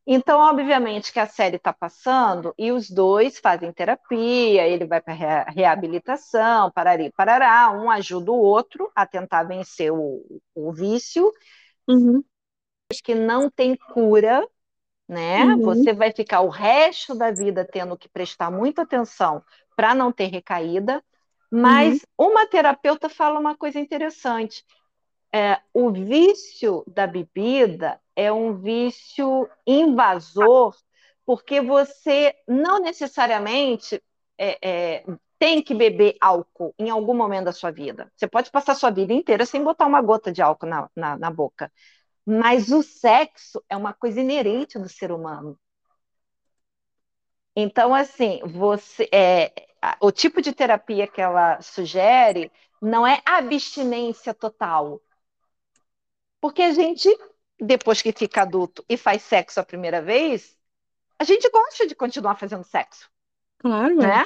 [0.09, 5.43] Então, obviamente que a série está passando e os dois fazem terapia, ele vai para
[5.49, 10.23] reabilitação, parari, parará, um ajuda o outro a tentar vencer o,
[10.55, 11.29] o vício.
[11.85, 12.23] Uhum.
[13.03, 14.47] Que não tem cura,
[15.09, 15.43] né?
[15.43, 15.61] Uhum.
[15.63, 19.43] Você vai ficar o resto da vida tendo que prestar muita atenção
[19.75, 21.03] para não ter recaída.
[21.51, 22.29] Mas uhum.
[22.29, 24.63] uma terapeuta fala uma coisa interessante.
[25.33, 30.75] É, o vício da bebida é um vício invasor,
[31.25, 34.01] porque você não necessariamente
[34.37, 35.03] é, é,
[35.37, 38.11] tem que beber álcool em algum momento da sua vida.
[38.15, 41.31] Você pode passar sua vida inteira sem botar uma gota de álcool na, na, na
[41.31, 41.71] boca.
[42.25, 45.57] Mas o sexo é uma coisa inerente do ser humano.
[47.55, 49.51] Então, assim, você é,
[49.99, 52.51] o tipo de terapia que ela sugere
[52.81, 55.01] não é abstinência total.
[56.39, 57.09] Porque a gente,
[57.59, 60.57] depois que fica adulto e faz sexo a primeira vez,
[61.19, 63.09] a gente gosta de continuar fazendo sexo.
[63.59, 63.95] Claro.
[63.95, 64.23] Né?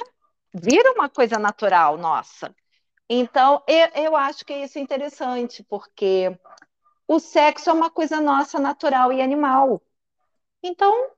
[0.54, 2.54] Vira uma coisa natural nossa.
[3.08, 6.36] Então, eu, eu acho que isso é interessante, porque
[7.06, 9.82] o sexo é uma coisa nossa natural e animal.
[10.62, 11.10] Então,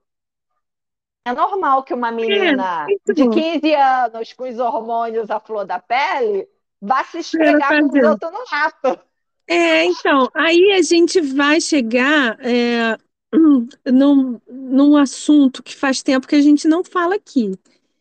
[1.24, 5.78] é normal que uma menina é, de 15 anos, com os hormônios à flor da
[5.78, 6.48] pele,
[6.80, 9.00] vá se esfregar com o outro no rato.
[9.46, 12.96] É, então, aí a gente vai chegar é,
[13.92, 17.52] num, num assunto que faz tempo que a gente não fala aqui.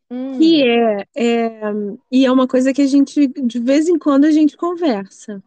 [0.09, 0.37] Hum.
[0.37, 1.61] Que é, é,
[2.11, 5.43] e é uma coisa que a gente, de vez em quando, a gente conversa.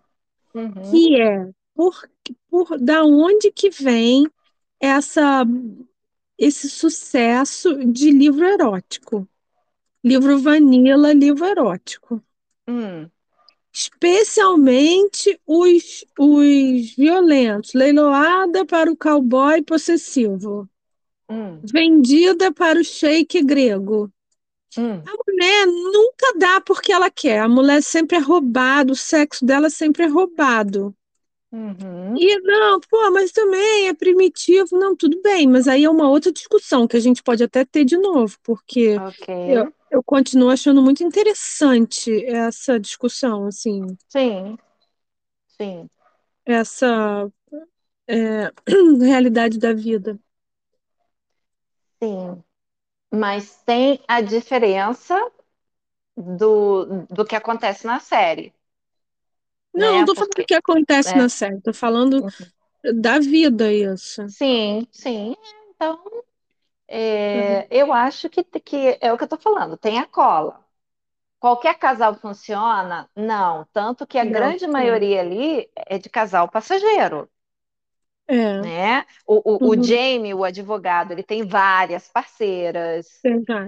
[0.55, 0.91] Uhum.
[0.91, 2.09] Que é por,
[2.51, 4.27] por da onde que vem
[4.81, 5.45] essa
[6.39, 9.27] esse sucesso de livro erótico.
[10.05, 12.23] Livro vanilla, livro erótico.
[12.69, 13.09] Hum.
[13.77, 17.75] Especialmente os, os violentos.
[17.75, 20.67] Leiloada para o cowboy possessivo.
[21.29, 21.61] Hum.
[21.63, 24.11] Vendida para o sheik grego.
[24.79, 25.03] Hum.
[25.07, 27.41] A mulher nunca dá porque ela quer.
[27.41, 30.97] A mulher sempre é roubada, o sexo dela sempre é roubado.
[31.53, 32.17] Uhum.
[32.17, 34.79] E não, pô, mas também é primitivo.
[34.79, 37.85] Não, tudo bem, mas aí é uma outra discussão que a gente pode até ter
[37.85, 39.59] de novo, porque okay.
[39.59, 43.97] eu, eu continuo achando muito interessante essa discussão, assim.
[44.09, 44.57] Sim,
[45.49, 45.89] sim.
[46.45, 47.31] Essa
[48.07, 48.53] é,
[49.05, 50.19] realidade da vida.
[52.03, 52.43] Sim,
[53.13, 55.19] mas tem a diferença
[56.17, 58.55] do, do que acontece na série.
[59.75, 59.99] Não, né?
[59.99, 61.17] não tô falando o que acontece é.
[61.17, 63.01] na série, tô falando uhum.
[63.01, 64.27] da vida isso.
[64.29, 65.35] Sim, sim.
[65.75, 66.03] Então,
[66.89, 67.67] é, uhum.
[67.71, 70.65] eu acho que, que é o que eu tô falando, tem a cola.
[71.39, 73.09] Qualquer casal funciona?
[73.15, 73.67] Não.
[73.73, 74.67] Tanto que a não, grande sim.
[74.71, 77.29] maioria ali é de casal passageiro.
[78.29, 78.61] É.
[78.61, 79.07] Né?
[79.25, 79.71] O, o, uhum.
[79.71, 83.07] o, Jamie, o advogado, ele tem várias parceiras.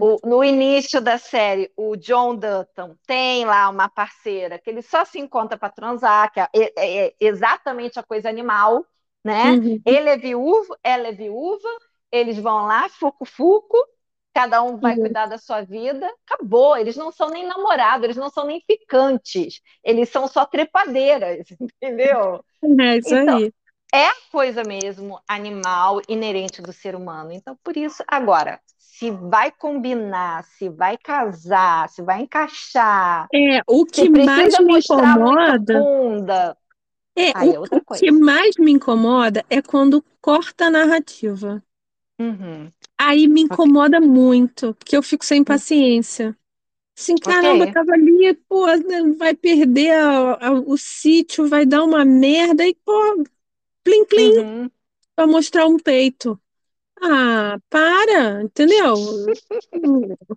[0.00, 5.04] O, no início da série, o John Dutton tem lá uma parceira que ele só
[5.04, 8.84] se encontra para transar, que é, é, é, exatamente a coisa animal,
[9.24, 9.52] né?
[9.52, 9.80] Uhum.
[9.86, 11.68] Ele é viúvo, ela é viúva,
[12.10, 13.76] eles vão lá, fuco-fuco,
[14.34, 15.02] cada um vai uhum.
[15.02, 16.76] cuidar da sua vida, acabou.
[16.76, 22.44] Eles não são nem namorados, eles não são nem picantes, eles são só trepadeiras, entendeu?
[22.80, 23.52] É isso então, aí
[23.92, 27.32] é a coisa mesmo animal inerente do ser humano.
[27.32, 33.26] Então, por isso, agora, se vai combinar, se vai casar, se vai encaixar.
[33.32, 36.56] É, o que mais me incomoda.
[37.16, 41.62] É, o, é o que mais me incomoda é quando corta a narrativa.
[42.18, 42.70] Uhum.
[42.96, 44.08] Aí me incomoda okay.
[44.08, 46.36] muito, porque eu fico sem paciência.
[46.98, 47.72] Assim, caramba, okay.
[47.72, 48.66] tava ali, pô,
[49.16, 53.24] vai perder a, a, o sítio, vai dar uma merda, e, pô,
[53.84, 54.70] plim, plim, uhum.
[55.14, 56.40] para mostrar um peito.
[57.00, 58.96] Ah, para, entendeu?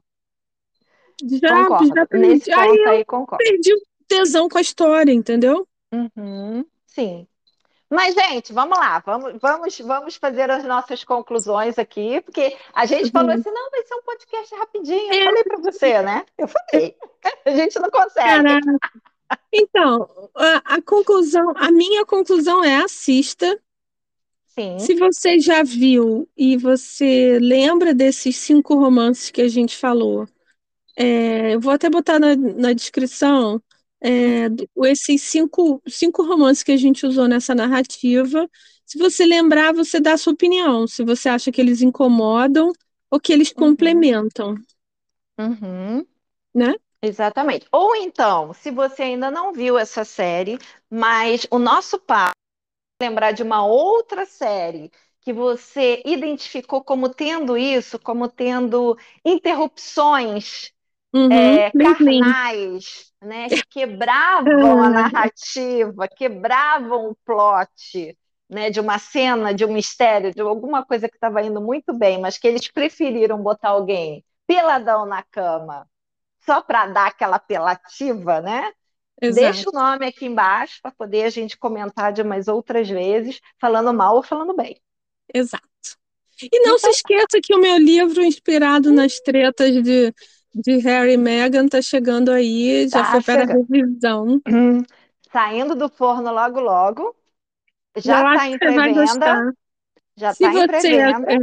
[1.41, 1.87] já, concordo.
[1.95, 2.27] já perdi.
[2.27, 3.43] Nesse aí, aí, concordo.
[3.43, 5.67] perdi o tesão com a história, entendeu?
[5.91, 6.63] Uhum.
[6.85, 7.27] Sim.
[7.91, 13.07] Mas, gente, vamos lá, vamos, vamos, vamos fazer as nossas conclusões aqui, porque a gente
[13.07, 13.11] uhum.
[13.11, 15.13] falou assim: não, vai ser um podcast rapidinho.
[15.13, 15.25] Eu é.
[15.25, 16.25] falei para você, né?
[16.37, 16.95] Eu falei,
[17.45, 18.43] a gente não consegue.
[18.43, 18.79] Caraca.
[19.51, 23.59] Então, a, a, conclusão, a minha conclusão é assista.
[24.47, 24.79] Sim.
[24.79, 30.27] Se você já viu e você lembra desses cinco romances que a gente falou,
[30.95, 33.61] é, eu vou até botar na, na descrição
[34.03, 34.47] é,
[34.85, 38.49] esses cinco, cinco romances que a gente usou nessa narrativa.
[38.85, 42.73] Se você lembrar, você dá a sua opinião, se você acha que eles incomodam
[43.09, 43.55] ou que eles uhum.
[43.55, 44.55] complementam.
[45.39, 46.05] Uhum.
[46.53, 46.73] Né?
[47.01, 47.67] Exatamente.
[47.71, 50.57] Ou então, se você ainda não viu essa série,
[50.89, 52.31] mas o nosso pai
[53.01, 54.91] lembrar de uma outra série
[55.21, 60.73] que você identificou como tendo isso, como tendo interrupções
[61.13, 68.17] Uhum, é, bem carnais, né, que quebravam a narrativa, quebravam o plot,
[68.49, 72.19] né, de uma cena, de um mistério, de alguma coisa que estava indo muito bem,
[72.19, 75.87] mas que eles preferiram botar alguém peladão na cama,
[76.45, 78.71] só para dar aquela apelativa, né?
[79.21, 79.41] Exato.
[79.41, 83.93] Deixa o nome aqui embaixo para poder a gente comentar de umas outras vezes, falando
[83.93, 84.75] mal ou falando bem.
[85.33, 85.67] Exato.
[86.41, 90.13] E não se esqueça que o meu livro, inspirado nas tretas de,
[90.53, 93.67] de Harry e Meghan, está chegando aí, já Tá foi para chegando.
[93.69, 94.41] revisão.
[94.47, 94.83] Hum,
[95.31, 97.15] Saindo do forno logo logo.
[97.97, 99.53] Já está em pré-venda.
[100.17, 101.27] Já Se está em você, pré-venda.
[101.27, 101.37] é,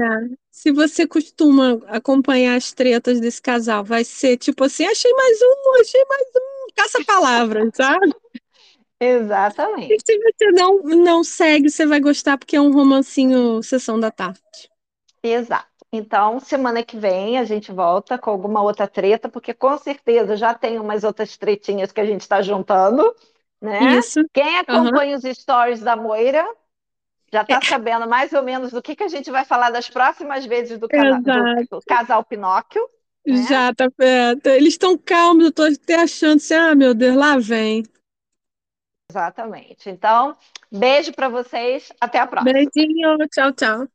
[0.51, 5.81] se você costuma acompanhar as tretas desse casal, vai ser tipo assim, achei mais um,
[5.81, 8.15] achei mais um, caça-palavras, sabe?
[9.89, 10.05] E Exatamente.
[10.05, 14.41] se você não, não segue, você vai gostar porque é um romancinho sessão da tarde.
[15.23, 15.68] Exato.
[15.93, 20.55] Então, semana que vem a gente volta com alguma outra treta, porque com certeza já
[20.55, 23.15] tem umas outras tretinhas que a gente está juntando,
[23.61, 23.99] né?
[23.99, 24.21] Isso.
[24.33, 26.45] Quem acompanha os stories da Moira
[27.33, 30.47] já está sabendo mais ou menos do que, que a gente vai falar das próximas
[30.47, 32.89] vezes do, do- do casal Pinóquio.
[33.29, 33.45] né?
[33.45, 37.17] Já tá, é, tá- eles estão calmos, eu tô até achando assim, ah, meu Deus,
[37.17, 37.85] lá vem.
[39.11, 39.89] Exatamente.
[39.91, 40.37] Então,
[40.71, 41.91] beijo para vocês.
[42.01, 42.71] Até a próxima.
[42.75, 43.89] Beijinho, tchau, tchau.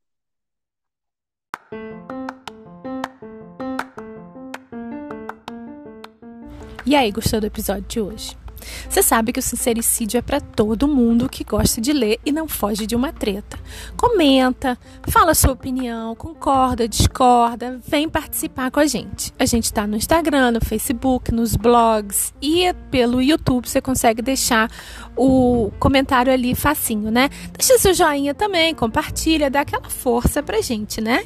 [6.86, 8.44] E aí, gostou do episódio de hoje?
[8.90, 12.48] Você sabe que o sincericídio é para todo mundo que gosta de ler e não
[12.48, 13.58] foge de uma treta.
[13.98, 14.78] Comenta,
[15.08, 19.34] fala sua opinião, concorda, discorda, vem participar com a gente.
[19.40, 24.70] A gente está no Instagram, no Facebook, nos blogs e pelo YouTube você consegue deixar
[25.16, 27.30] o comentário ali facinho, né?
[27.58, 31.26] Deixa seu joinha também, compartilha, dá aquela força pra gente, né?